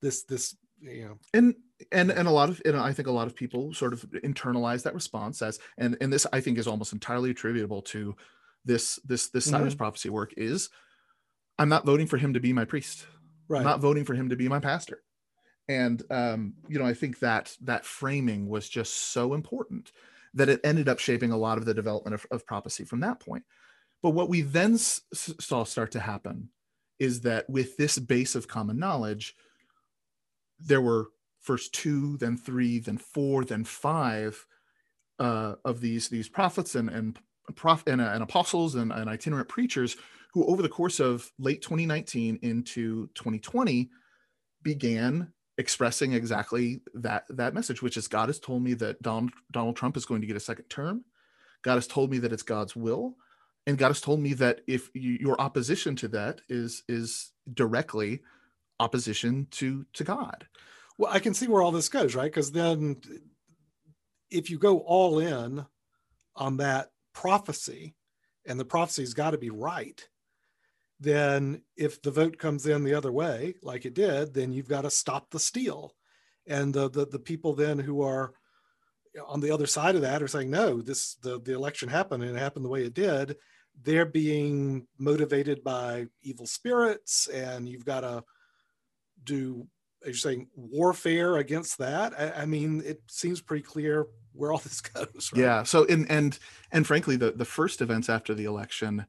[0.00, 1.54] this this you know, and
[1.92, 4.84] and and a lot of and I think a lot of people sort of internalize
[4.84, 8.16] that response as and and this I think is almost entirely attributable to
[8.64, 9.78] this this this Cyrus Mhm.
[9.78, 10.70] prophecy work is
[11.58, 13.06] I'm not voting for him to be my priest.
[13.48, 13.58] right?
[13.58, 15.02] I'm not voting for him to be my pastor.
[15.68, 19.92] And um, you know, I think that that framing was just so important
[20.32, 23.20] that it ended up shaping a lot of the development of, of prophecy from that
[23.20, 23.44] point.
[24.04, 26.50] But what we then s- saw start to happen
[26.98, 29.34] is that with this base of common knowledge,
[30.60, 31.08] there were
[31.40, 34.44] first two, then three, then four, then five
[35.18, 37.18] uh, of these these prophets and and
[37.56, 39.96] prof and, uh, and apostles and, and itinerant preachers
[40.34, 43.88] who, over the course of late 2019 into 2020,
[44.62, 49.76] began expressing exactly that that message, which is God has told me that Donald Donald
[49.76, 51.06] Trump is going to get a second term.
[51.62, 53.16] God has told me that it's God's will,
[53.66, 58.22] and God has told me that if you, your opposition to that is is directly
[58.80, 60.46] opposition to to God.
[60.98, 62.30] Well, I can see where all this goes, right?
[62.30, 63.00] Because then,
[64.30, 65.64] if you go all in
[66.36, 67.94] on that prophecy,
[68.46, 70.06] and the prophecy's got to be right,
[71.00, 74.82] then if the vote comes in the other way, like it did, then you've got
[74.82, 75.94] to stop the steal.
[76.46, 78.34] And the, the the people then who are
[79.26, 82.36] on the other side of that are saying, no, this the the election happened and
[82.36, 83.36] it happened the way it did.
[83.82, 88.24] They're being motivated by evil spirits, and you've got to
[89.24, 89.66] do
[90.02, 94.58] as you're saying warfare against that I, I mean it seems pretty clear where all
[94.64, 95.40] this goes right?
[95.40, 95.62] Yeah.
[95.62, 96.38] So and and
[96.72, 99.06] and frankly, the the first events after the election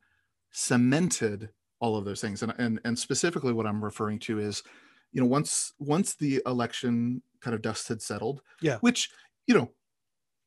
[0.52, 1.50] cemented
[1.80, 4.64] all of those things, and and and specifically what I'm referring to is,
[5.12, 8.78] you know, once once the election kind of dust had settled, Yeah.
[8.80, 9.10] which
[9.48, 9.72] you know.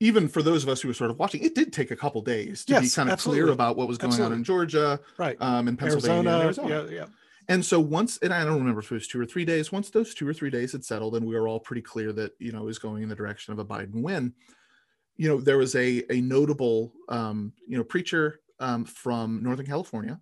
[0.00, 2.22] Even for those of us who were sort of watching, it did take a couple
[2.22, 5.66] days to be kind of clear about what was going on in Georgia, right um,
[5.66, 6.90] in Pennsylvania, arizona, and Arizona.
[6.90, 7.06] yeah yeah
[7.48, 9.90] And so once, and I don't remember if it was two or three days, once
[9.90, 12.52] those two or three days had settled and we were all pretty clear that, you
[12.52, 14.34] know, it was going in the direction of a Biden win,
[15.16, 20.20] you know, there was a, a notable, um, you know, preacher um, from Northern California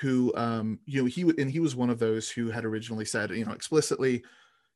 [0.00, 3.30] who, um, you know, he, and he was one of those who had originally said,
[3.30, 4.22] you know, explicitly,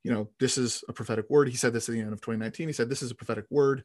[0.03, 1.49] you know, this is a prophetic word.
[1.49, 2.67] He said this at the end of 2019.
[2.67, 3.85] He said, this is a prophetic word.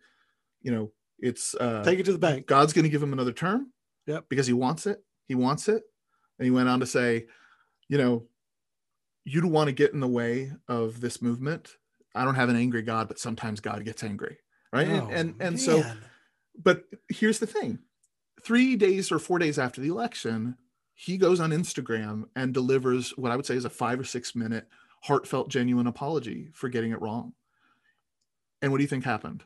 [0.62, 3.32] You know, it's, uh, take it to the bank God's going to give him another
[3.32, 3.72] term.
[4.08, 4.26] Yep.
[4.30, 5.04] Because he wants it.
[5.28, 5.84] He wants it.
[6.40, 7.26] And he went on to say,
[7.90, 8.28] you know,
[9.26, 11.76] you don't want to get in the way of this movement.
[12.16, 14.38] I don't have an angry God, but sometimes God gets angry.
[14.72, 14.88] Right.
[14.88, 15.84] Oh, and and, and so,
[16.62, 17.80] but here's the thing
[18.44, 20.56] three days or four days after the election,
[20.94, 24.36] he goes on Instagram and delivers what I would say is a five or six
[24.36, 24.68] minute
[25.04, 27.34] heartfelt, genuine apology for getting it wrong.
[28.62, 29.44] And what do you think happened?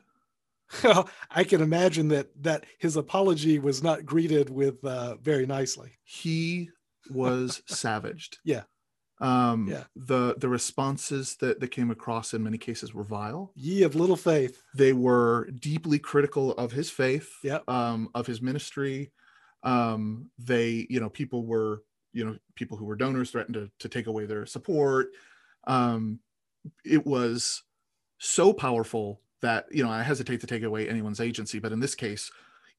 [1.30, 5.92] I can imagine that that his apology was not greeted with uh, very nicely.
[6.04, 6.70] he
[7.10, 8.38] was savaged.
[8.44, 8.62] Yeah.
[9.20, 9.84] Um, Yeah.
[9.96, 13.52] The the responses that that came across in many cases were vile.
[13.54, 14.62] Ye of little faith.
[14.74, 17.68] They were deeply critical of his faith, Yep.
[17.68, 19.12] um, of his ministry.
[19.64, 23.88] Um, they, you know, people were, you know, people who were donors threatened to, to
[23.88, 25.10] take away their support.
[25.68, 26.18] Um,
[26.84, 27.62] it was
[28.18, 31.94] so powerful that, you know, I hesitate to take away anyone's agency, but in this
[31.94, 32.30] case,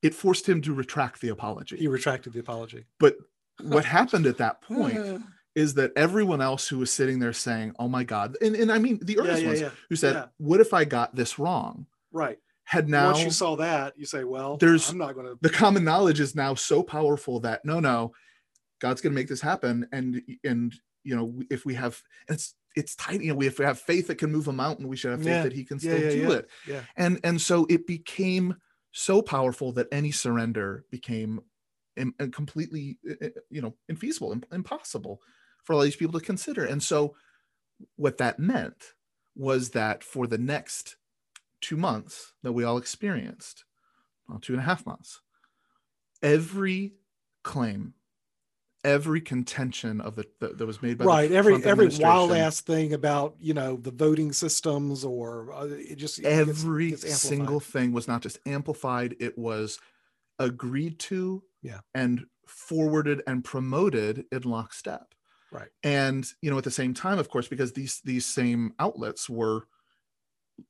[0.02, 1.78] it forced him to retract the apology.
[1.78, 2.86] He retracted the apology.
[3.00, 3.16] But
[3.62, 5.20] what happened at that point Uh,
[5.56, 8.80] is that everyone else who was sitting there saying, "Oh my God," and, and I
[8.80, 9.70] mean the yeah, earnest yeah, ones yeah.
[9.90, 10.26] who said, Yeah.
[10.38, 12.40] "What if I got this wrong?" Right.
[12.64, 15.50] Had now Once you saw that, you say, "Well, There's- I'm not going to." the
[15.50, 18.14] common knowledge is now so powerful that no, no,
[18.80, 22.96] God's going to make this happen, and and you know if we have it's it's
[22.96, 25.12] tiny, you know, we if we have faith that can move a mountain, we should
[25.12, 25.44] have faith Yeah.
[25.44, 26.32] that He can still yeah, do yeah.
[26.32, 26.50] it.
[26.68, 26.82] Yeah.
[26.98, 28.56] and and so it became
[28.92, 31.40] so powerful that any surrender became
[31.98, 35.22] im- uh, completely uh, uh, you know infeasible im- impossible
[35.64, 37.16] for all these people to consider and so
[37.96, 38.94] what that meant
[39.36, 40.96] was that for the next
[41.62, 43.66] two months that we all experienced
[44.28, 45.22] well, two and a half months
[46.22, 46.94] every
[47.44, 47.94] claim
[48.84, 51.32] every contention of the that, that was made by the Right.
[51.32, 55.96] Every Trump every wild ass thing about you know the voting systems or uh, it
[55.96, 57.20] just it gets- every gets amplified.
[57.30, 59.80] single thing was not just amplified it was
[60.40, 61.80] agreed to Yeah.
[61.94, 65.14] and forwarded and promoted in lockstep
[65.52, 65.70] Right.
[65.84, 69.68] and you know at the same time of course because these these same outlets were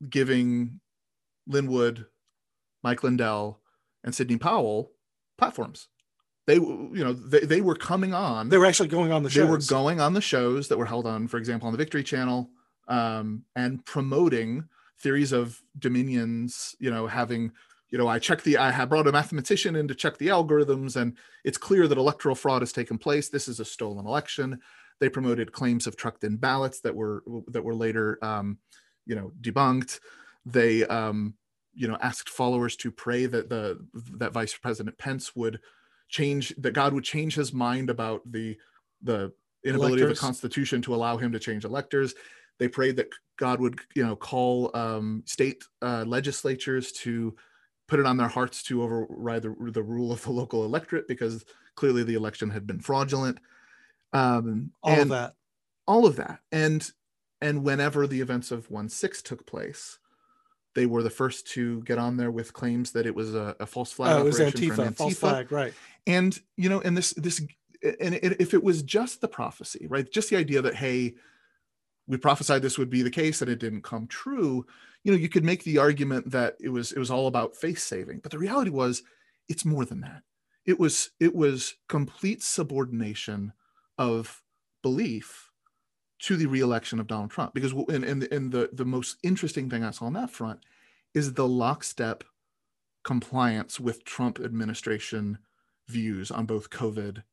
[0.10, 0.80] giving
[1.48, 2.06] Lin Wood
[2.84, 3.62] mike lindell
[4.04, 4.92] and sidney powell
[5.38, 5.88] platforms
[6.46, 9.44] they you know they, they were coming on They were actually going on the shows.
[9.44, 12.04] they were going on the shows that were held on, for example, on the Victory
[12.04, 12.50] Channel,
[12.88, 14.66] um, and promoting
[15.00, 16.76] theories of dominions.
[16.80, 17.52] You know, having
[17.94, 20.96] you know, I checked the, I had brought a mathematician in to check the algorithms,
[20.96, 23.30] and it's clear that electoral fraud has taken place.
[23.30, 24.62] This is a stolen election.
[25.00, 28.58] They promoted claims of trucked-in ballots that were that were later, um,
[29.06, 30.00] you know, debunked.
[30.44, 31.36] They, um,
[31.76, 33.86] you know, asked followers to pray that the
[34.18, 35.60] that Vice President Pence would
[36.14, 38.56] change that God would change his mind about the
[39.02, 39.34] the
[39.66, 40.20] inability of Electors.
[40.20, 42.14] the Constitution to allow him to change electors.
[42.60, 47.36] They prayed that God would, you know, call um, state uh, legislatures to
[47.88, 51.44] put it on their hearts to override the, the rule of the local electorate because
[51.76, 53.40] clearly the election had been fraudulent.
[54.14, 55.34] Um, all of that.
[55.88, 56.88] all of that, and
[57.42, 59.98] and whenever the events of one six took place,
[60.76, 63.66] they were the first to get on there with claims that it was a, a
[63.66, 65.74] false flag Oh, it was operation from Antifa, false flag, right?
[66.08, 67.40] and you know and this this
[68.00, 71.16] and it, if it was just the prophecy right just the idea that hey
[72.08, 74.66] we prophesied this would be the case and it didn't come true
[75.04, 77.84] you know you could make the argument that it was it was all about face
[77.84, 78.20] saving.
[78.20, 79.04] But the reality was
[79.50, 80.24] it's more than that.
[80.66, 83.54] It was it was complete subordination
[83.98, 84.42] of
[84.82, 85.52] belief
[86.20, 89.84] to the reelection of Donald Trump because and and, and the the most interesting thing
[89.84, 90.62] I saw on that front
[91.14, 92.24] is the lockstep
[93.04, 95.40] compliance with Trump administration
[95.90, 97.24] views on both COVID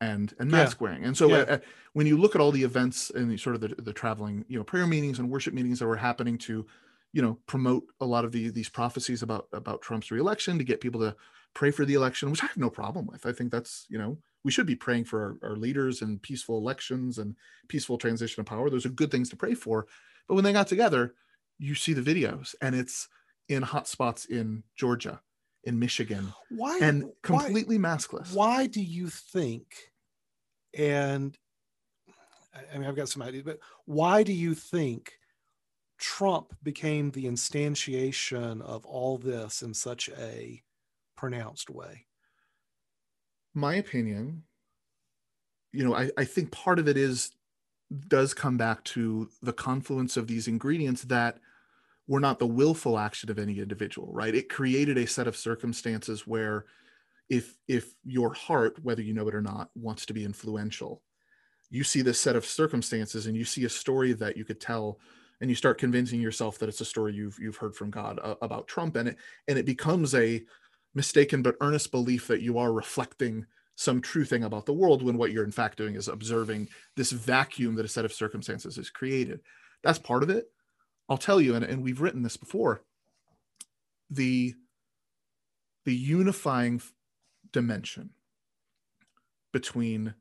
[0.00, 0.52] and and Yeah.
[0.52, 1.04] mask wearing.
[1.04, 1.44] And so Yeah.
[1.44, 1.58] uh,
[1.94, 4.58] when you look at all the events and the sort of the, the traveling, you
[4.58, 6.66] know, prayer meetings and worship meetings that were happening to,
[7.12, 10.80] you know, promote a lot of the these prophecies about about Trump's reelection to get
[10.80, 11.16] people to
[11.54, 13.26] pray for the election, which I have no problem with.
[13.26, 16.56] I think that's, you know, we should be praying for our, our leaders and peaceful
[16.56, 17.34] elections and
[17.66, 18.70] peaceful transition of power.
[18.70, 19.86] Those are good things to pray for.
[20.28, 21.14] But when they got together,
[21.58, 23.08] you see the videos and it's
[23.48, 25.20] in hot spots in Georgia,
[25.64, 28.32] in Michigan, Why and why- completely maskless.
[28.34, 29.66] why do you think
[30.78, 31.36] and
[32.72, 35.12] i mean i've got some ideas but why do you think
[35.98, 40.62] trump became the instantiation of all this in such a
[41.16, 42.05] pronounced way
[43.56, 44.42] my opinion,
[45.72, 47.32] you know, I, I think part of it is
[48.08, 51.38] does come back to the confluence of these ingredients that
[52.08, 54.34] were not the willful action of any individual, right?
[54.34, 56.66] It created a set of circumstances where
[57.28, 61.02] if if your heart, whether you know it or not, wants to be influential,
[61.70, 65.00] you see this set of circumstances and you see a story that you could tell
[65.40, 68.36] and you start convincing yourself that it's a story you've you've heard from God uh,
[68.42, 69.16] about Trump and it
[69.48, 70.44] and it becomes a
[70.96, 75.18] mistaken but earnest belief that you are reflecting some true thing about the world when
[75.18, 76.66] what you're in fact doing is observing
[76.96, 79.40] this vacuum that a set of circumstances has created.
[79.82, 80.46] That's part of it.
[81.08, 82.82] I'll tell you, and, and we've written this before,
[84.10, 84.54] the
[85.84, 86.80] the unifying
[87.52, 88.10] dimension
[89.52, 90.14] between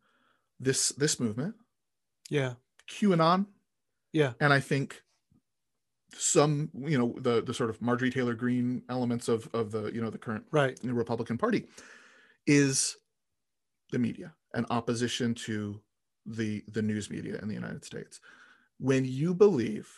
[0.59, 1.55] this this movement,
[2.29, 2.55] yeah
[2.89, 3.45] QAnon,
[4.11, 5.01] yeah and I think
[6.13, 10.01] some, you know, the the sort of Marjorie Taylor Greene elements of of the, you
[10.01, 11.65] know, the current right the Republican Party
[12.47, 12.97] is
[13.91, 15.81] the media and opposition to
[16.25, 18.19] the the news media in the United States.
[18.79, 19.89] When you believe,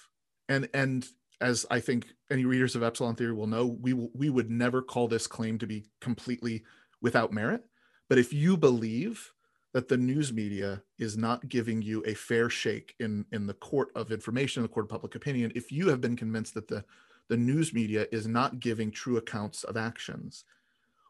[0.50, 1.08] and and
[1.40, 5.08] as I think any readers of Epsilon Theory will know, we we would never call
[5.08, 6.64] this claim to be completely
[7.02, 7.64] without merit.
[8.10, 9.34] But if you believe
[9.78, 13.90] that the news media is not giving you a fair shake in in the court
[13.94, 16.84] of information, the court of public opinion, if you have been convinced that the
[17.28, 20.46] the news media is not giving true accounts of actions,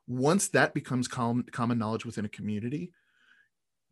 [0.06, 2.92] once that becomes common, common knowledge within a community,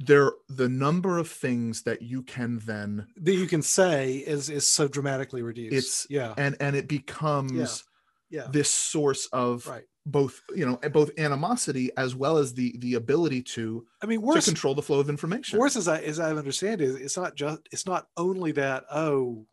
[0.02, 4.68] there the number of things that you can then that you can say is is
[4.68, 5.74] so dramatically reduced.
[5.74, 7.92] It's yeah, and and it becomes yeah,
[8.30, 8.48] yeah.
[8.50, 9.84] this source of right.
[10.06, 14.46] both you know both animosity as well as the the ability to I mean, worse
[14.46, 15.60] to control the flow of information.
[15.60, 19.46] worse as I as I understand it, it's not just it's not only that oh,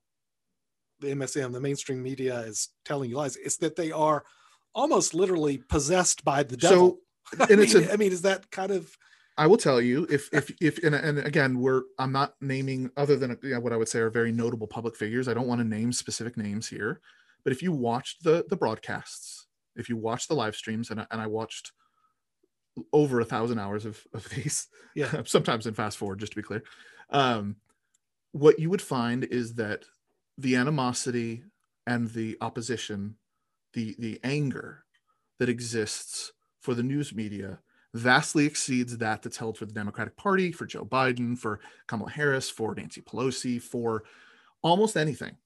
[1.01, 3.37] the MSM, the mainstream media is telling you lies.
[3.37, 4.25] It's that they are
[4.75, 7.01] almost literally possessed by the devil.
[7.35, 8.97] So, I and it's mean, a- I mean, is that kind of
[9.39, 13.17] I will tell you if if if and, and again we're I'm not naming other
[13.17, 15.29] than you know, what I would say are very notable public figures.
[15.29, 17.01] I don't want to name specific names here,
[17.45, 21.07] but if you watched the the broadcasts, if you watched the live streams, and I,
[21.11, 21.73] and I watched
[22.93, 25.23] over a thousand hours of of these, Yeah.
[25.27, 26.63] sometimes in fast forward, just to be clear,
[27.11, 27.57] um,
[28.33, 29.85] what you would find is that
[30.39, 31.45] the animosity
[31.87, 33.17] and the opposition,
[33.75, 34.85] the the anger
[35.39, 37.59] that exists for the news media
[37.95, 42.49] vastly exceeds that that's held for the Democratic Party, for Joe Biden, for Kamala Harris,
[42.49, 44.05] for Nancy Pelosi, for
[44.63, 45.37] almost anything.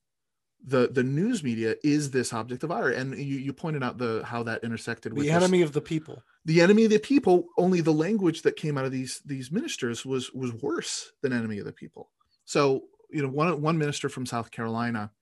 [0.64, 4.22] The the news media is this object of ire, and you, you pointed out the
[4.24, 6.22] how that intersected with the this- enemy of the people?
[6.44, 7.48] the enemy of the people.
[7.58, 11.58] Only the language that came out of these these ministers was was worse than enemy
[11.58, 12.10] of the people.
[12.44, 15.12] So you know one one minister from South Carolina,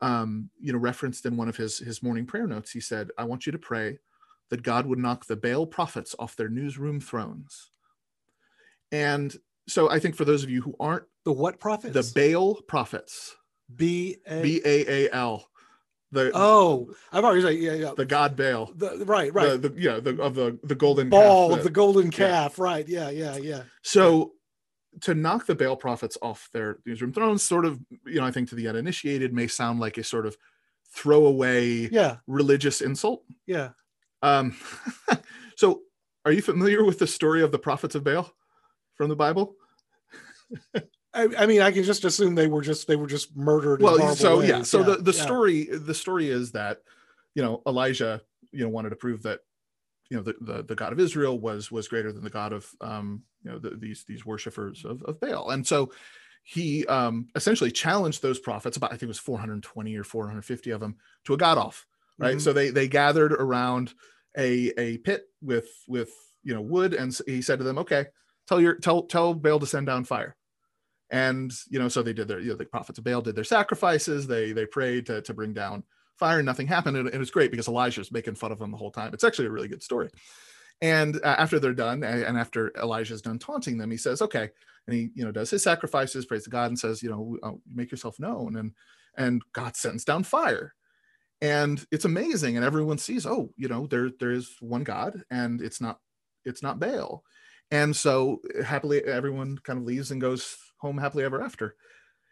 [0.00, 2.70] um, you know, referenced in one of his his morning prayer notes.
[2.70, 3.98] He said, "I want you to pray
[4.50, 7.70] that God would knock the Baal prophets off their newsroom thrones."
[8.92, 9.34] And
[9.68, 11.94] so I think for those of you who aren't The what prophets?
[12.14, 13.34] the Baal prophets,
[13.74, 14.42] B A.
[14.42, 15.48] B A A L,
[16.12, 17.92] the oh, I've already said yeah, yeah.
[17.96, 19.60] the god Baal, The, right, right.
[19.60, 22.58] the, the yeah the of the the golden Ball calf, of the golden calf.
[22.58, 22.88] Right.
[22.88, 23.62] Yeah, yeah, yeah.
[23.82, 24.32] So
[25.02, 28.48] to knock the Baal prophets off their newsroom thrones, sort of, you know, I think
[28.48, 30.36] to the uninitiated may sound like a sort of
[30.94, 33.22] throwaway Yeah, religious insult.
[33.46, 33.70] yeah.
[34.22, 34.56] Um,
[35.56, 35.82] so
[36.24, 38.32] are you familiar with the story of the prophets of Baal
[38.94, 39.54] from the Bible?
[41.16, 43.80] I, I mean, I can just assume they were just they were just murdered.
[43.80, 44.68] Well, so yeah, ways.
[44.68, 45.22] so the, the yeah.
[45.22, 46.82] story the story is that
[47.34, 48.20] you know Elijah
[48.52, 49.40] you know wanted to prove that
[50.10, 52.70] you know the, the, the God of Israel was was greater than the God of
[52.82, 55.90] um you know the, these these worshippers of, of Baal, and so
[56.44, 60.80] he um essentially challenged those prophets about I think it was 420 or 450 of
[60.80, 61.86] them to a god off,
[62.18, 62.36] right?
[62.36, 62.40] Mhm.
[62.42, 63.94] So they they gathered around
[64.36, 66.10] a a pit with with
[66.44, 68.06] you know wood, and he said to them, okay,
[68.46, 70.36] tell your tell tell Baal to send down fire
[71.10, 73.44] and you know so they did their you know the prophets of baal did their
[73.44, 74.26] sacrifices.
[74.26, 75.84] They they prayed to, to bring down
[76.16, 76.96] fire and nothing happened.
[76.96, 79.14] And it was great because elijah's making fun of them the whole time.
[79.14, 80.08] It's actually a really good story.
[80.82, 84.50] And uh, after they're done and after elijah's done taunting them he says okay.
[84.86, 87.56] And he you know does his sacrifices prays to god and says you know uh,
[87.72, 88.56] make yourself known.
[88.56, 88.72] And
[89.16, 90.74] and god sends down fire.
[91.40, 92.56] And it's amazing.
[92.56, 96.00] And everyone sees oh you know there there's one god and it's not
[96.44, 97.22] it's not baal.
[97.70, 101.76] And so happily everyone kind of leaves and goes home happily ever after.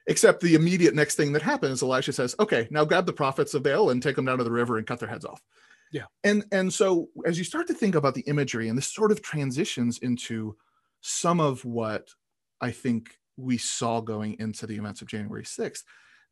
[0.06, 3.62] Except the immediate next thing that happens elisha says okay now grab the prophets of
[3.62, 5.40] baal and take them down to the river and cut their heads off.
[5.92, 6.04] Yeah.
[6.24, 9.22] and and so as you start to think about the imagery and this sort of
[9.22, 10.56] transitions into
[11.00, 12.08] some of what
[12.60, 15.84] i think we saw going into the events of january 6th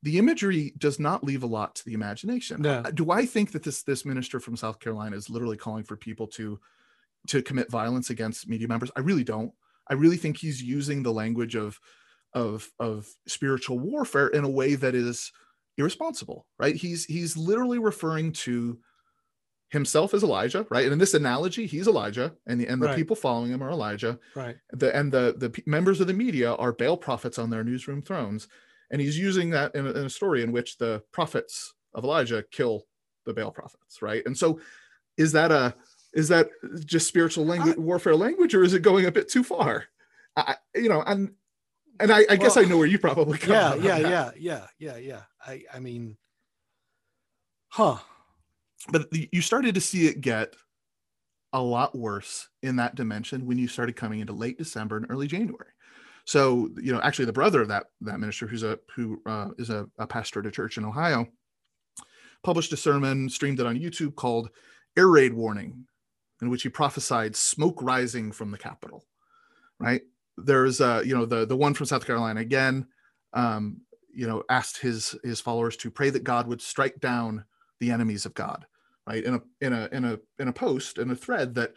[0.02, 2.62] the imagery does not leave a lot to the imagination.
[2.62, 2.80] No.
[2.80, 5.96] Uh, do i think that this this minister from south carolina is literally calling for
[5.96, 6.58] people to
[7.28, 8.90] to commit violence against media members?
[8.96, 9.52] I really don't.
[9.88, 11.78] I really think he's using the language of
[12.35, 15.33] of of spiritual warfare in a way that is
[15.78, 18.78] irresponsible right he's he's literally referring to
[19.70, 22.97] himself as elijah right and in this analogy he's elijah and the, and the Right.
[22.97, 24.57] people following him are elijah Right.
[24.72, 28.49] the and the the members of the media are Baal prophets on their newsroom thrones,
[28.91, 32.45] and he's using that in a, in a story in which the prophets of Elijah
[32.51, 32.87] kill
[33.24, 34.22] the Baal prophets, right?
[34.26, 34.61] And so,
[35.16, 35.74] is that a
[36.12, 36.51] is that
[36.85, 39.87] just spiritual language warfare language, or is it going a bit too far?
[40.37, 41.35] I- you know, and
[42.01, 44.11] and I, I guess I know where you probably come Yeah, from yeah, that.
[44.11, 45.22] yeah, yeah, yeah, yeah.
[45.45, 46.16] I I mean,
[47.68, 47.99] huh?
[48.90, 50.55] but the- you started to see it get
[51.53, 55.26] a lot worse in that dimension when you started coming into late December and early
[55.26, 55.70] January.
[56.24, 59.70] So, you know, actually, the brother of that that minister, who's a who uh, is
[59.70, 61.26] a, a pastor at a church in Ohio,
[62.43, 64.51] published a sermon, streamed it on YouTube called
[64.97, 65.86] "Air Raid Warning,"
[66.40, 69.05] in which he prophesied smoke rising from the Capitol.
[69.80, 70.03] right?
[70.45, 72.86] There's uh, you know, the the one from South Carolina again,
[73.32, 73.80] um,
[74.14, 77.45] you know, asked his his followers to pray that God would strike down
[77.80, 78.66] the enemies of God,
[79.07, 79.24] right?
[79.24, 81.72] In a in a in a in a post in a thread that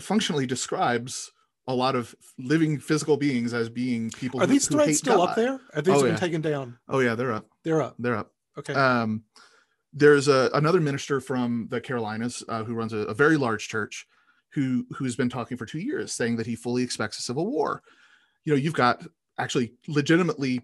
[0.00, 1.30] functionally describes
[1.68, 4.40] a lot of living physical beings as being people.
[4.42, 5.30] Are who, these threads still God.
[5.30, 5.60] up there?
[5.74, 6.16] are these Oh, been yeah.
[6.16, 6.78] taken down?
[6.88, 7.46] Oh yeah, they're up.
[7.62, 7.94] They're up.
[7.98, 8.32] They're up.
[8.58, 8.74] Okay.
[8.74, 9.22] Um,
[9.92, 14.06] there's a, another minister from the Carolinas uh, who runs a, a very large church
[14.52, 17.82] who who's been talking for two years, saying that he fully expects a civil war.
[18.44, 19.06] You know, you've got
[19.38, 20.60] actually legitimately,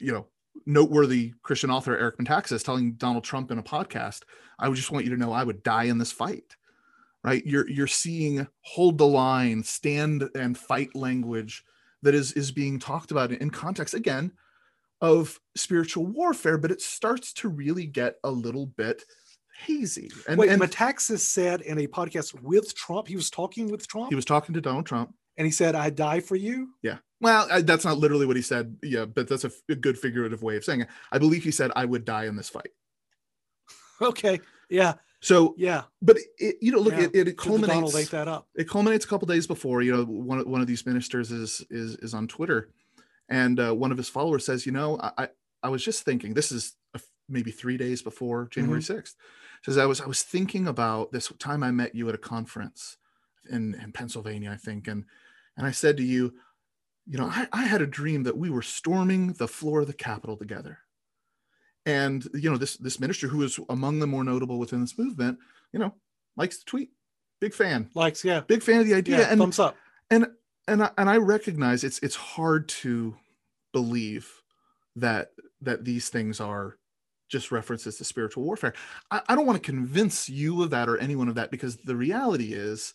[0.00, 0.26] you know,
[0.66, 4.22] noteworthy Christian author Eric Metaxas telling Donald Trump in a podcast,
[4.58, 6.56] "I would just want you to know I would die in this fight."
[7.22, 7.44] Right?
[7.46, 11.64] You're you're seeing hold the line, stand and fight language
[12.02, 14.32] that is is being talked about in context again
[15.00, 19.04] of spiritual warfare, but it starts to really get a little bit
[19.56, 20.10] hazy.
[20.28, 24.08] And, Wait, and Metaxas said in a podcast with Trump, he was talking with Trump,
[24.10, 25.14] he was talking to Donald Trump.
[25.36, 26.98] and he said, "I die for you." Yeah.
[27.20, 28.76] Well, I, that's not literally what he said.
[28.82, 30.88] Yeah, but that's a, f- a good figurative way of saying it.
[31.10, 32.70] I believe he said, "I would die in this fight."
[34.02, 34.40] Okay.
[34.68, 34.94] Yeah.
[35.20, 35.84] So, Yeah.
[36.02, 37.06] but it, you know, look, Yeah.
[37.14, 37.94] it, it culminates.
[37.94, 38.48] ate that up?
[38.54, 41.64] it culminates a couple days before you know one, of- one of these ministers is
[41.70, 42.68] is is on twitter
[43.28, 45.28] and uh, one of his followers says you know i
[45.62, 46.74] i, was just thinking this is
[47.28, 48.98] maybe three days before january mm-hmm.
[48.98, 49.14] 6th
[49.64, 52.96] says i was i was thinking about this time i met you at a conference
[53.50, 55.04] in in pennsylvania i think and
[55.56, 56.34] and i said to you
[57.06, 59.92] you know i, I had a dream that we were storming the floor of the
[59.92, 60.78] capitol together
[61.86, 65.38] and you know this this minister who is among the more notable within this movement
[65.72, 65.94] you know
[66.36, 66.90] likes to tweet
[67.40, 68.40] big fan Likes, yeah.
[68.40, 69.30] big fan of the idea Yeah.
[69.30, 69.76] and thumbs up.
[70.10, 70.26] and
[70.66, 73.16] and I, and I recognize it's it's hard to
[73.72, 74.42] believe
[74.96, 76.78] that that these things are
[77.28, 78.74] just references to spiritual warfare.
[79.10, 81.96] I, I don't want to convince you of that or anyone of that because the
[81.96, 82.94] reality is,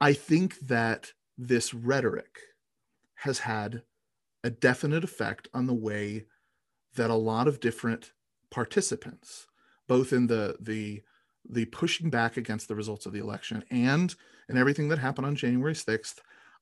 [0.00, 2.40] I think that this rhetoric
[3.16, 3.82] has had
[4.44, 6.26] a definite effect on the way
[6.94, 8.12] that a lot of different
[8.50, 9.46] participants,
[9.86, 11.02] both in the the
[11.48, 14.14] the pushing back against the results of the election and
[14.48, 16.16] and everything that happened on January 6th,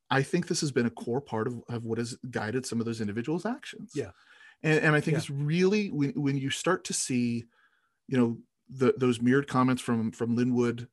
[0.09, 2.85] I think this has been a core part of, of what has guided some of
[2.85, 3.91] those individuals' actions.
[3.93, 4.11] Yeah.
[4.63, 5.17] And, and I think Yeah.
[5.17, 7.45] it's really when, when you start to see,
[8.07, 8.39] you know,
[8.69, 10.89] the, those mirrored comments from from Lin Wood,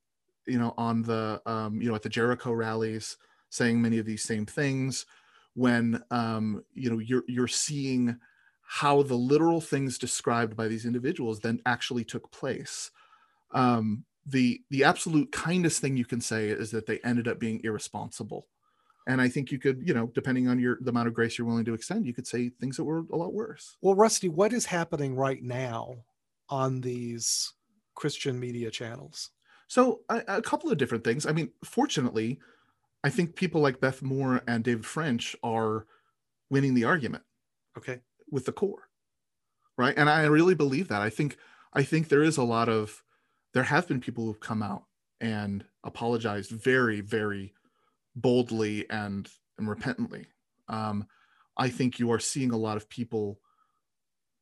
[0.46, 3.16] you know, on the um, you know, at the Jericho rallies,
[3.50, 5.06] saying many of these same things,
[5.54, 8.18] when um, you know, you're you're seeing
[8.62, 12.90] how the literal things described by these individuals then actually took place.
[13.52, 17.60] Um, the the absolute kindest thing you can say is that they ended up being
[17.64, 18.48] irresponsible
[19.06, 21.46] and i think you could you know depending on your the amount of grace you're
[21.46, 24.52] willing to extend you could say things that were a lot worse Well, Rusty, what
[24.52, 25.96] is happening right now
[26.48, 27.52] on these
[27.94, 29.30] Christian media channels?
[29.66, 32.38] so a, a couple of different things i mean fortunately
[33.02, 35.86] i think people like beth moore and david french are
[36.50, 37.22] winning the argument
[37.78, 38.00] Okay.
[38.30, 38.88] with the core
[39.78, 41.38] right and i really believe that i think
[41.72, 43.02] i think there is a lot of
[43.54, 44.84] there have been people who've come out
[45.20, 47.54] and apologized very very
[48.16, 50.26] boldly and and repentantly.
[50.68, 51.06] Um
[51.56, 53.38] i think you are seeing a lot of people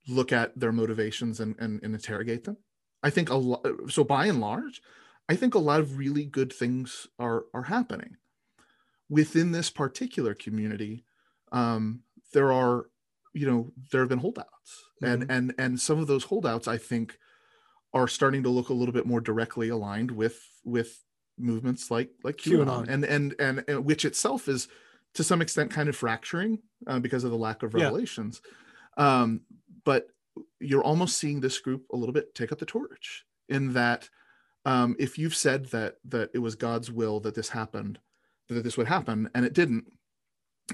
[0.09, 2.57] look at their motivations and and, and interrogate them.
[3.03, 4.81] I think a lot so by and large
[5.29, 8.17] i think a lot of really good things are are happening.
[9.09, 11.05] Within this particular community
[11.53, 12.01] um
[12.33, 12.87] there are
[13.35, 14.85] you know there have been holdouts.
[15.03, 17.19] And and and some of those holdouts i think
[17.95, 21.05] are starting to look a little bit more directly aligned with with
[21.43, 22.89] movements like like QAnon, QAnon.
[22.89, 24.69] And, and and and which itself is
[25.15, 27.85] to some extent kind of fracturing uh, because of the lack of Yeah.
[27.85, 28.41] revelations
[28.97, 29.41] um
[29.85, 30.09] but
[30.61, 34.09] you're almost seeing this group a little bit take up the torch in that
[34.65, 37.99] um if you've said that that it was god's will that this happened
[38.49, 39.85] that this would happen and it didn't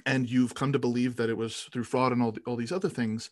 [0.04, 2.88] and you've come to believe that it was through fraud and all, all these other
[2.88, 3.30] things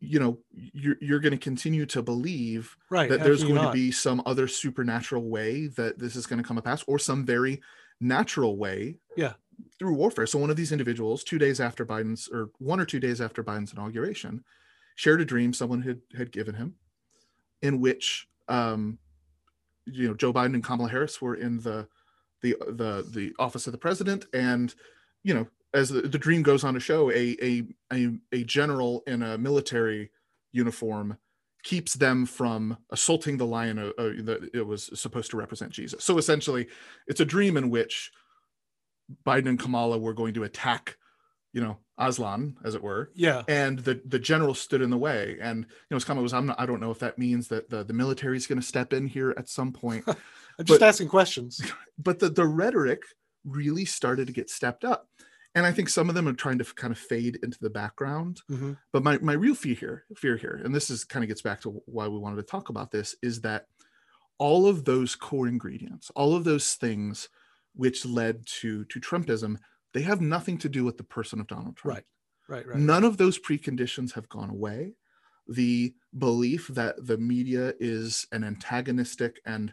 [0.00, 3.08] you know you're, you're going to continue to believe Right.
[3.10, 6.56] that there's going to be some other supernatural way that this is going to come
[6.56, 7.60] to pass or some very
[8.00, 9.34] natural way Yeah.
[9.78, 13.00] through warfare so one of these individuals two days after biden's or one or two
[13.00, 14.44] days after biden's inauguration
[14.96, 16.74] shared a dream someone had had given him
[17.62, 18.98] in which um
[19.86, 21.86] you know joe biden and kamala harris were in the
[22.42, 24.74] the the the office of the president and
[25.22, 29.02] you know as the, the dream goes on to show a, a a a general
[29.06, 30.10] in a military
[30.52, 31.18] uniform
[31.64, 36.04] keeps them from assaulting the lion uh, uh, that it was supposed to represent jesus.
[36.04, 36.68] So essentially
[37.06, 38.12] it's a dream in which
[39.26, 40.96] biden and kamala were going to attack
[41.52, 43.10] you know aslan as it were.
[43.14, 43.42] Yeah.
[43.48, 45.38] and the the general stood in the way.
[45.40, 47.68] And you know his comment was i'm not i don't know if that means that
[47.70, 50.04] the, the military is going to step in here at some point.
[50.58, 51.60] I'm just But- asking questions.
[51.98, 53.02] but the, the rhetoric
[53.44, 55.08] really started to get stepped up
[55.54, 58.40] and i think some of them are trying to kind of fade into the background.
[58.50, 58.72] Mm-hmm.
[58.92, 61.60] but my, my real fear here fear here and this is kind of gets back
[61.62, 63.66] to why we wanted to talk about this is that
[64.38, 67.28] all of those core ingredients all of those things
[67.74, 69.56] which led to to trumpism
[69.92, 71.96] they have nothing to do with the person of donald trump.
[71.96, 72.04] Right.
[72.56, 74.94] Right right none of those preconditions have gone away.
[75.48, 79.72] The belief that the media is an antagonistic and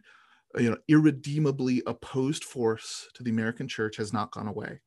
[0.57, 4.81] you know irredeemably opposed force to the american church has not gone away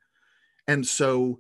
[0.68, 1.38] and so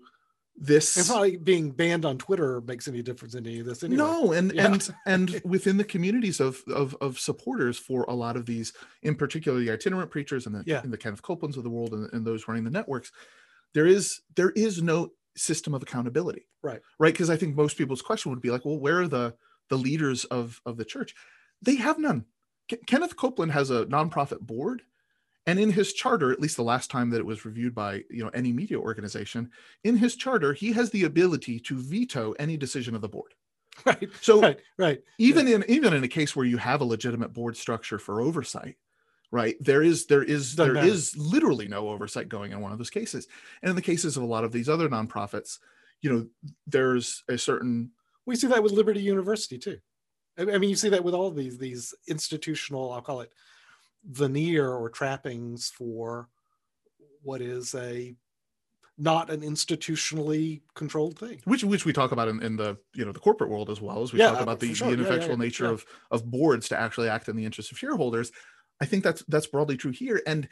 [0.56, 3.82] this it's not like being banned on twitter makes any difference in any of this
[3.82, 3.96] anyway.
[3.96, 4.66] no and Yeah.
[4.66, 8.72] and and within the communities of, of of supporters for a lot of these
[9.02, 10.80] in particular the itinerant preachers and the, Yeah.
[10.82, 13.10] and the kenneth copelands of the world and, and those running the networks
[13.74, 16.80] there is there is no system of accountability Right.
[17.00, 19.34] right because i think most people's question would be like well where are the
[19.70, 21.14] the leaders of of the church
[21.62, 22.26] they have none
[22.70, 24.82] Ke- kenneth copeland has a nonprofit board
[25.46, 28.22] and in his charter at least the last time that it was reviewed by you
[28.22, 29.50] know any media organization
[29.84, 33.34] in his charter he has the ability to veto any decision of the board.
[33.84, 35.02] Right so right right.
[35.18, 38.76] even in even in a case where you have a legitimate board structure for oversight
[39.32, 42.90] right there is there is there is literally no oversight going in one of those
[42.90, 43.26] cases.
[43.62, 45.58] And in the cases of a lot of these other nonprofits
[46.02, 46.26] you know
[46.68, 47.90] there's a certain
[48.26, 49.78] we see that with liberty university too.
[50.38, 53.32] I I mean you see that with all these these institutional i'll call it
[54.04, 56.28] veneer or trappings for
[57.22, 58.16] what is a
[58.98, 63.12] not an institutionally controlled thing which which we talk about in, in the you know
[63.12, 64.88] the corporate world as well as we Yeah, talk about the, sure.
[64.88, 65.36] the Yeah, yeah, ineffectual yeah.
[65.36, 68.30] nature of of boards to actually act in the interest of shareholders
[68.80, 70.48] i think that's that's broadly true here and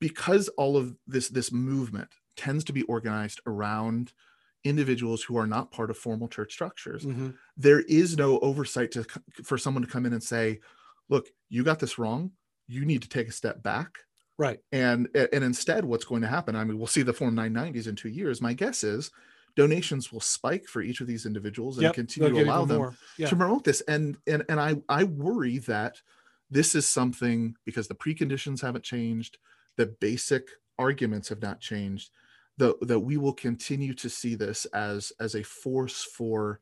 [0.00, 4.12] because all of this this movement tends to be organized around
[4.64, 7.38] individuals who are not part of formal church structures Mhm.
[7.56, 9.04] there is no oversight to
[9.44, 10.60] for someone to come in and say
[11.08, 12.32] look you got this wrong
[12.70, 13.98] you need to take a step back.
[14.38, 14.60] Right.
[14.72, 17.96] And and instead what's going to happen i mean we'll see the form 990s in
[17.96, 18.40] two years.
[18.40, 19.10] My guess is
[19.56, 23.28] donations will spike for each of these individuals and Yep, continue to allow them yeah.
[23.28, 23.82] to promote this.
[23.82, 26.00] And and and i i worry that
[26.50, 29.38] this is something because the preconditions haven't changed
[29.76, 30.48] the basic
[30.78, 32.10] arguments have not changed
[32.56, 36.60] that that we will continue to see this as as a force for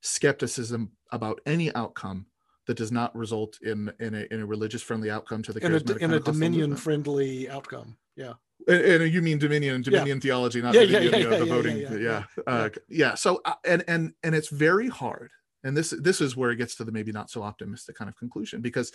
[0.00, 2.26] skepticism about any outcome
[2.66, 5.72] that does not result in in a, in a religious friendly outcome to the in
[5.74, 8.34] a, in a dominion friendly outcome yeah
[8.68, 9.90] And, and you mean dominion and Yeah.
[9.90, 11.76] dominion theology, not Yeah, dominion, yeah, you know, yeah, the voting.
[11.78, 12.24] yeah.
[12.46, 13.14] Uh, yeah.
[13.14, 15.30] So, uh, and and and it's very hard.
[15.62, 18.16] And this this is where it gets to the maybe not so optimistic kind of
[18.16, 18.92] conclusion because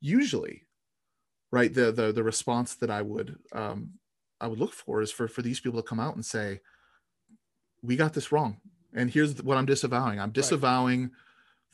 [0.00, 0.66] usually,
[1.50, 3.98] right, the the the response that I would um
[4.40, 6.60] I would look for is for for these people to come out and say,
[7.82, 8.60] we got this wrong,
[8.94, 10.20] and here's what I'm disavowing.
[10.20, 11.10] I'm disavowing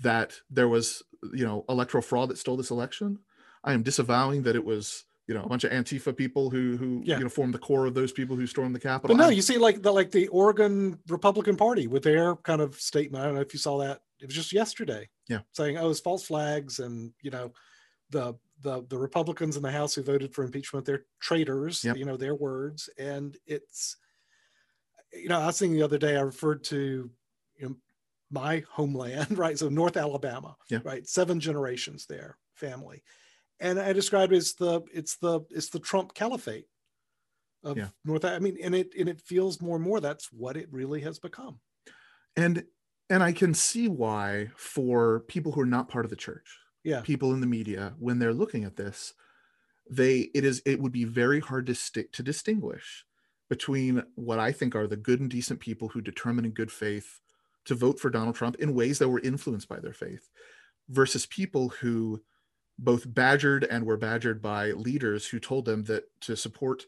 [0.01, 1.02] that there was
[1.32, 3.18] you know electoral fraud that stole this election.
[3.64, 7.02] I am disavowing that it was you know a bunch of Antifa people who who
[7.05, 7.18] Yeah.
[7.18, 9.16] you know formed the core of those people who stormed the Capitol.
[9.16, 12.77] but no you see like the like the oregon republican party with their kind of
[12.77, 15.40] statement i don't know if you saw that it was just yesterday Yeah.
[15.52, 17.52] saying oh it's false flags and you know
[18.10, 21.97] the the the republicans in the house who voted for impeachment they're traitors Yep.
[21.97, 23.97] you know their words and it's
[25.12, 27.10] you know i was thinking the other day i referred to
[27.59, 27.74] you know,
[28.31, 30.81] my homeland right so north alabama Yeah.
[30.85, 33.03] right seven generations there family
[33.61, 36.66] and i described it as the it's the it's the trump caliphate
[37.65, 37.89] of Yeah.
[38.05, 41.01] north i mean and it and it feels more and more that's what it really
[41.03, 41.61] has become
[42.36, 42.65] and
[43.09, 47.03] and I can see why for people who are not part of the church, Yeah.
[47.03, 49.15] people in the media, when they're looking at this,
[49.89, 53.05] they it is it would be very hard to stick to distinguish
[53.48, 57.20] between what I think are the good and decent people who determine in good faith
[57.66, 60.30] to vote for Donald Trump in ways that were influenced by their faith
[60.88, 62.22] versus people who
[62.78, 66.84] both badgered and were badgered by leaders who told them that to support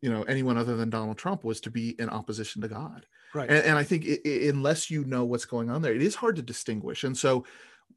[0.00, 3.06] you know anyone other than Donald Trump was to be in opposition to God.
[3.34, 3.50] Right.
[3.50, 6.14] And, and i think i i unless you know what's going on there it is
[6.14, 7.04] hard to distinguish.
[7.04, 7.44] And so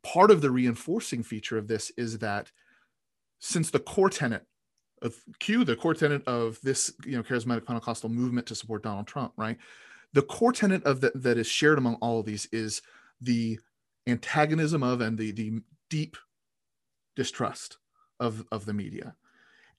[0.04, 2.52] part of the reinforcing feature of this is that
[3.40, 4.46] since the core tenet
[5.02, 9.08] of q the core tenet of this you know charismatic pentecostal movement to support donald
[9.08, 9.58] trump right
[10.14, 12.82] the core tenet of that that is shared among all of these is
[13.20, 13.60] the
[14.08, 16.18] antagonism of and the the deep
[17.16, 17.78] distrust
[18.20, 19.16] of of the media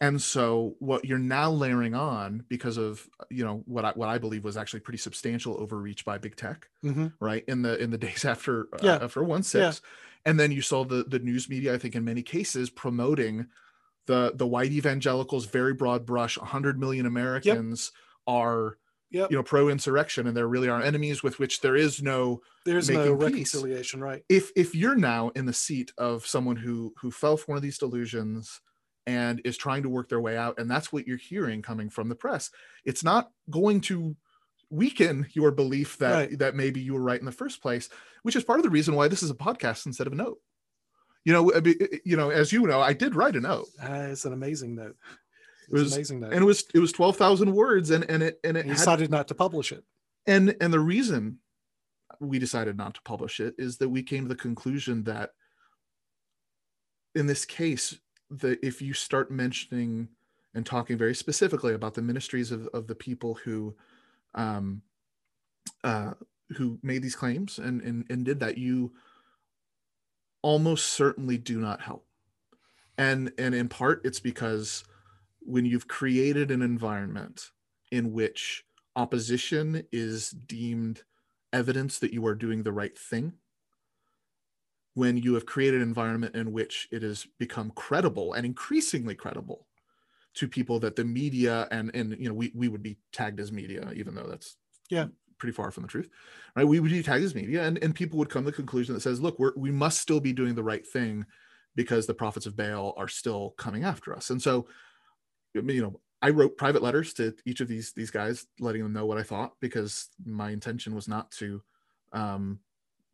[0.01, 4.19] and so what you're now layering on because of you know what I what I
[4.19, 7.45] believe was actually pretty substantial overreach by big tech, hmm right?
[7.49, 8.99] In the in the days after uh, Yeah.
[9.01, 9.81] after one six,
[10.27, 13.49] and then you saw the the news media, I think in many cases promoting
[14.07, 17.93] the the white evangelicals very broad brush 100 million Americans
[18.27, 18.79] are
[19.13, 19.31] Yep.
[19.31, 22.89] you know pro insurrection and they're really are enemies with which there is no there's
[22.89, 23.55] no making peace.
[23.55, 27.53] reconciliation right if if you're now in the seat of someone who who fell for
[27.53, 28.61] one of these delusions
[29.07, 32.09] and is trying to work their way out and that's what you're hearing coming from
[32.09, 32.51] the press
[32.85, 34.17] it's not going to
[34.71, 36.39] weaken your belief that right.
[36.39, 37.91] that maybe you were right in the first place
[38.23, 40.39] which is part of the reason why this is a podcast instead of a note
[41.25, 41.53] you know
[42.05, 44.97] you know as you know i did write a note uh, it's an amazing note
[45.69, 46.33] it was amazing note.
[46.33, 49.29] and it was it was 12,000 words and and it and it had, decided not
[49.29, 49.85] to publish it
[50.27, 51.39] and and the reason
[52.21, 55.31] we decided not to publish it is that we came to the conclusion that
[57.15, 57.99] in this case
[58.31, 60.09] that if you start mentioning
[60.55, 63.75] and talking very specifically about the ministries of, of the people who
[64.35, 64.83] um,
[65.85, 66.13] uh,
[66.57, 68.93] who made these claims and, and and did that you
[70.43, 72.07] almost certainly do not help
[72.99, 74.85] and and in part it's because
[75.45, 77.51] when you've created an environment
[77.91, 78.65] in which
[78.97, 81.03] opposition is deemed
[81.53, 83.33] evidence that you are doing the right thing
[84.95, 89.67] when you have created an environment in which it has become credible and increasingly credible
[90.35, 93.53] to people that the media and and you know we, we would be tagged as
[93.53, 94.57] media even though that's
[94.91, 95.07] yeah.
[95.39, 96.09] pretty far from the truth
[96.57, 96.67] right?
[96.67, 99.01] We would be tagged as media and, and people would come to the conclusion that
[99.01, 101.27] says look we're, we must still be doing the right thing
[101.75, 104.31] because the prophets of baal are still coming after us.
[104.31, 104.67] And so
[105.55, 109.07] you know i wrote private letters to each of these these guys letting them know
[109.07, 111.63] what i thought because my intention was not to
[112.13, 112.59] um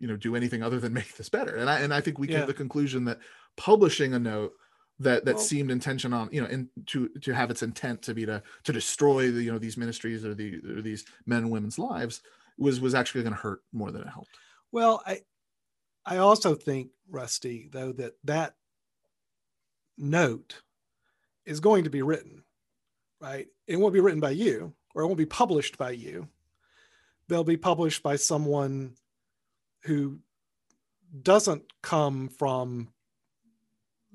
[0.01, 2.29] you know do anything other than make this better and i and i think we
[2.29, 2.35] yeah.
[2.35, 3.19] came to the conclusion that
[3.57, 4.53] publishing a note
[5.01, 8.15] that that well, seemed intention on you know in to to have its intent to
[8.15, 11.51] be to to destroy the you know these ministries or the or these men and
[11.51, 12.23] women's lives
[12.59, 14.37] was was actually going to hurt more than it helped
[14.73, 15.21] well i
[16.05, 18.55] i also think rusty though that that
[19.97, 20.63] note
[21.49, 22.45] is going to be written
[23.21, 23.47] right?
[23.67, 26.29] It won't be written by you or it won't be published by you.
[27.29, 28.95] They'll be published by someone
[29.85, 30.21] who
[31.23, 32.89] doesn't come from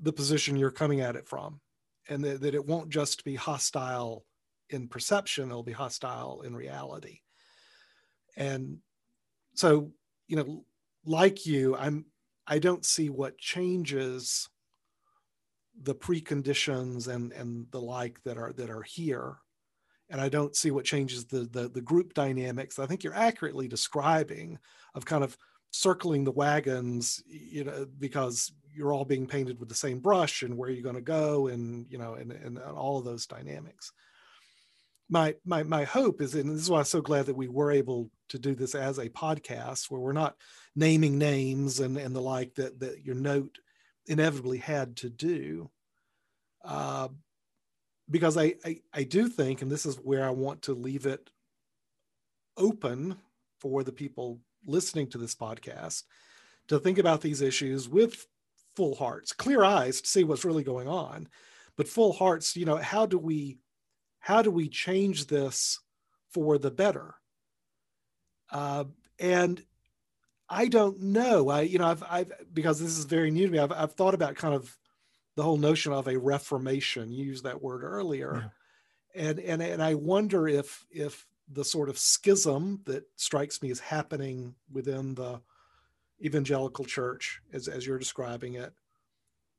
[0.00, 1.60] the position you're coming at it from
[2.08, 4.24] and that, that it won't just be hostile
[4.70, 7.20] in perception it'll be hostile in reality.
[8.36, 8.78] And
[9.54, 9.92] so
[10.26, 10.64] you know
[11.04, 12.06] like you i'm
[12.46, 14.48] i don't see what changes
[15.82, 19.36] the preconditions and and the like that are that are here.
[20.10, 22.78] And i don't see what changes the the, the group dynamics.
[22.78, 24.58] I think you're accurately describing
[24.94, 25.36] of kind of
[25.70, 30.56] circling the wagons you know because you're all being painted with the same brush and
[30.56, 33.92] where you're going to go and you know and, and all of those dynamics.
[35.08, 37.70] My my my hope is and this is why i'm so glad that we were
[37.70, 40.36] able to do this as a podcast where we're not
[40.74, 43.58] naming names and and the like that that your note
[44.06, 45.70] inevitably had to do
[46.64, 47.08] uh,
[48.10, 51.30] because I, I i do think and this is where i want to leave it
[52.56, 53.16] open
[53.60, 56.02] for the people listening to this podcast
[56.68, 58.26] to think about these issues with
[58.76, 61.28] full hearts, clear eyes to see what's really going on,
[61.76, 63.58] but full hearts, you know, how do we
[64.20, 65.80] how do we change this
[66.32, 67.14] for the better?
[68.50, 68.84] Uh,
[69.18, 69.62] and
[70.48, 71.48] I don't know.
[71.48, 74.14] I, you know, I've, I've, because this is very new to me, I've, I've thought
[74.14, 74.76] about kind of
[75.36, 77.12] the whole notion of a reformation.
[77.12, 78.52] You used that word earlier.
[79.14, 79.28] Yeah.
[79.28, 83.80] And, and, and I wonder if, if the sort of schism that strikes me as
[83.80, 85.40] happening within the
[86.22, 88.72] evangelical church, as, as you're describing it,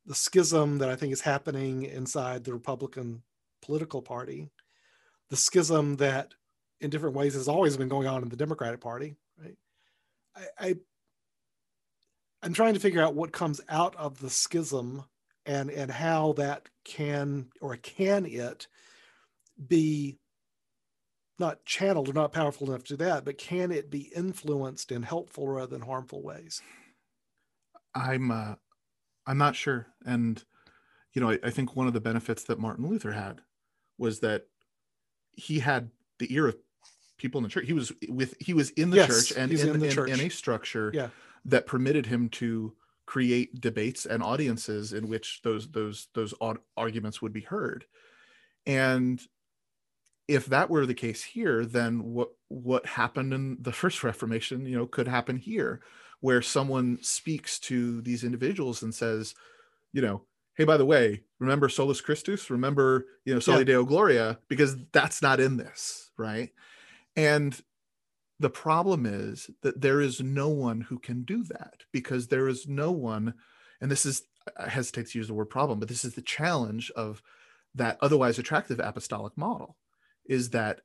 [0.06, 3.24] the schism that I think is happening inside the Republican
[3.62, 4.52] political party,
[5.30, 6.36] the schism that
[6.80, 9.16] in different ways has always been going on in the Democratic Party?
[10.36, 10.76] I, I
[12.42, 15.04] I'm trying to figure out what comes out of the schism
[15.46, 18.68] and and how that can or can it
[19.68, 20.20] be
[21.38, 25.48] not channeled or not powerful enough to that, but can it be influenced in helpful
[25.48, 26.62] rather than harmful ways?
[27.94, 28.56] I'm uh,
[29.26, 30.44] I'm not sure, and
[31.14, 33.42] you know, I, I think one of the benefits that Martin Luther had
[33.98, 34.48] was that
[35.32, 36.58] he had the ear of
[37.18, 37.66] people in the church.
[37.66, 40.20] He was with he was in the yes, church and in, in, the in, in
[40.22, 41.10] a structure yeah.
[41.46, 42.74] that permitted him to
[43.06, 46.34] create debates and audiences in which those those those
[46.76, 47.86] arguments would be heard.
[48.66, 49.22] And
[50.28, 54.78] if that were the case here, then what what happened in the first Reformation, you
[54.78, 55.82] know, could happen here,
[56.20, 59.36] where someone speaks to these individuals and says,
[59.94, 60.24] you know,
[60.56, 63.64] hey, by the way, remember Solus Christus, remember, you know, Soli yeah.
[63.66, 66.50] Deo Gloria, because that's not in this, right?
[67.16, 67.60] And
[68.40, 72.68] the problem is that there is no one who can do that because there is
[72.68, 73.34] no one,
[73.80, 74.24] and this is
[74.58, 77.22] I hesitate to use the word problem, but this is the challenge of
[77.74, 79.76] that otherwise attractive apostolic model
[80.26, 80.82] is that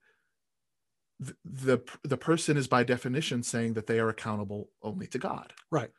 [1.19, 5.53] the, the the person is by definition saying that they are accountable only to God.
[5.71, 5.91] Right.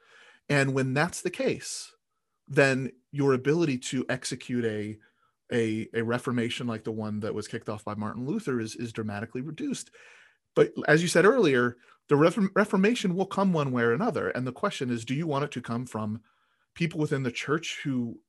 [0.50, 1.92] And when that's the case,
[2.48, 4.98] then your ability to execute a
[5.54, 8.94] a, a reformation like the one that was kicked off by Martin Luther is, is
[8.94, 9.92] dramatically reduced.
[10.56, 11.78] But as you said earlier,
[12.10, 14.30] the Reformation will come one way or another.
[14.30, 16.22] And the question is do you want it to come from
[16.76, 18.20] people within the church who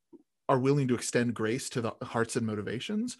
[0.49, 3.17] are willing to extend grace to the hearts and motivations?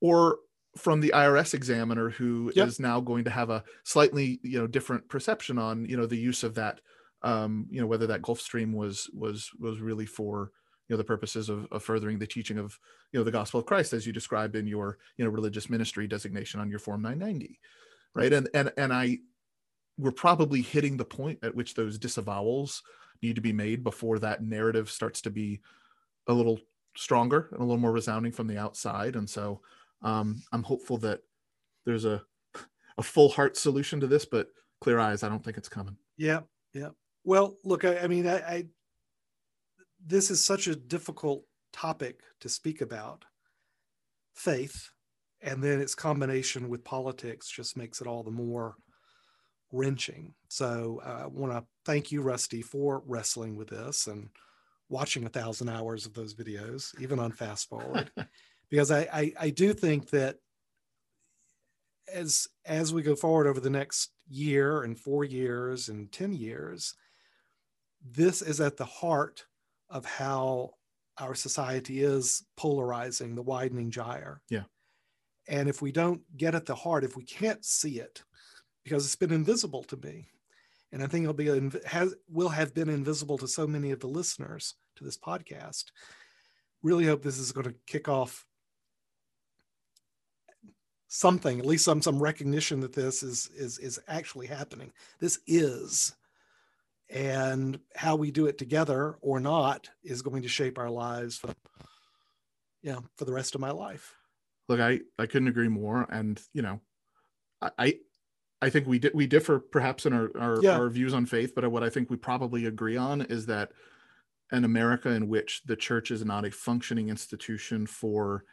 [0.00, 0.38] Or
[0.76, 2.68] from the IRS examiner who yep.
[2.68, 6.16] is now going to have a slightly you know different perception on you know the
[6.16, 6.80] use of that
[7.22, 10.50] um, you know whether that Gulfstream was was was really for
[10.88, 12.78] you know the purposes of, of furthering the teaching of
[13.12, 16.06] you know the gospel of Christ as you described in your you know religious ministry
[16.06, 17.58] designation on your form 990
[18.14, 19.18] right and and and I
[19.98, 22.82] we're probably hitting the point at which those disavowals
[23.22, 25.60] need to be made before that narrative starts to be
[26.26, 26.58] a little
[26.96, 29.60] stronger and a little more resounding from the outside and so
[30.02, 31.20] um, I'm hopeful that
[31.86, 32.22] there's a
[32.98, 34.48] a full heart solution to this, but
[34.80, 35.96] clear eyes, I don't think it's coming.
[36.16, 36.40] Yeah,
[36.72, 36.90] yeah.
[37.24, 38.66] Well, look, I, I mean, I, I
[40.06, 43.24] this is such a difficult topic to speak about.
[44.34, 44.90] Faith,
[45.44, 48.76] and then its combination with politics just makes it all the more
[49.70, 50.34] wrenching.
[50.48, 54.30] So uh, I want to thank you, Rusty, for wrestling with this and
[54.88, 58.10] watching a thousand hours of those videos, even on fast forward.
[58.70, 60.36] because I, I, I do think that
[62.12, 66.94] as as we go forward over the next year and four years and 10 years
[68.04, 69.46] this is at the heart
[69.88, 70.70] of how
[71.18, 74.64] our society is polarizing the widening gyre yeah
[75.48, 78.22] and if we don't get at the heart if we can't see it
[78.84, 80.26] because it's been invisible to me
[80.92, 84.08] and i think it'll be has will have been invisible to so many of the
[84.08, 85.84] listeners to this podcast
[86.82, 88.44] really hope this is going to kick off
[91.14, 94.92] something, at least some some recognition that this is is is actually happening.
[95.20, 96.14] This is,
[97.08, 101.54] and how we do it together or not is going to shape our lives for,
[102.82, 104.14] yeah, for the rest of my life.
[104.68, 106.80] Look, I I couldn't agree more, and you know,
[107.60, 107.98] I
[108.62, 110.78] I think we di- we differ perhaps in our our, yeah.
[110.78, 113.72] our views on faith, but what I think we probably agree on is that
[114.52, 118.44] an America in which the church is not a functioning institution for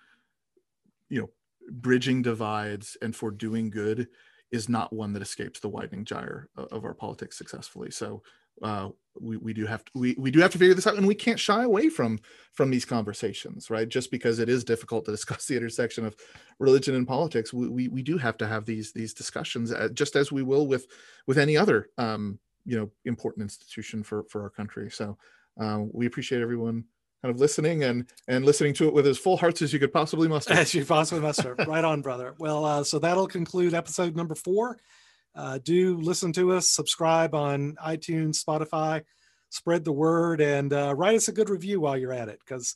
[1.10, 1.30] you know
[1.70, 4.08] bridging divides and for doing good
[4.52, 7.90] is not one that escapes the widening gyre of our politics successfully.
[7.90, 8.22] So
[8.62, 8.90] uh,
[9.20, 11.16] we, we do have to we, we do have to figure this out and we
[11.16, 12.20] can't shy away from
[12.54, 16.16] from these conversations right just because it is difficult to discuss the intersection of
[16.60, 20.16] religion and politics we, we, we do have to have these these discussions uh, just
[20.16, 20.88] as we will with
[21.28, 25.18] with any other um, you know important institution for for our country so
[25.60, 26.84] uh, we appreciate everyone
[27.22, 29.94] kind of listening and and listening to it with as full hearts as you could
[29.94, 30.54] possibly muster.
[30.54, 31.56] As you possibly muster.
[31.68, 32.34] right on, brother.
[32.40, 34.78] Well, uh, so that'll conclude episode number four.
[35.36, 39.04] Uh, do listen to us, subscribe on iTunes, Spotify,
[39.50, 42.76] spread the word, and uh, write us a good review while you're at it, because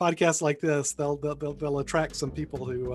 [0.00, 2.90] podcasts like this they'll they'll, they'll, attract some people who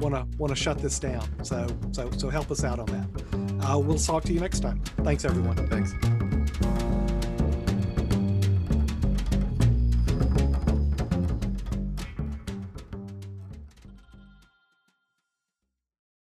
[0.00, 1.26] want to want to shut this down.
[1.44, 3.66] So so so help us out on that.
[3.66, 4.80] Uh, we'll talk to you next time.
[5.02, 5.56] Thanks, everyone.
[5.68, 5.92] Thanks.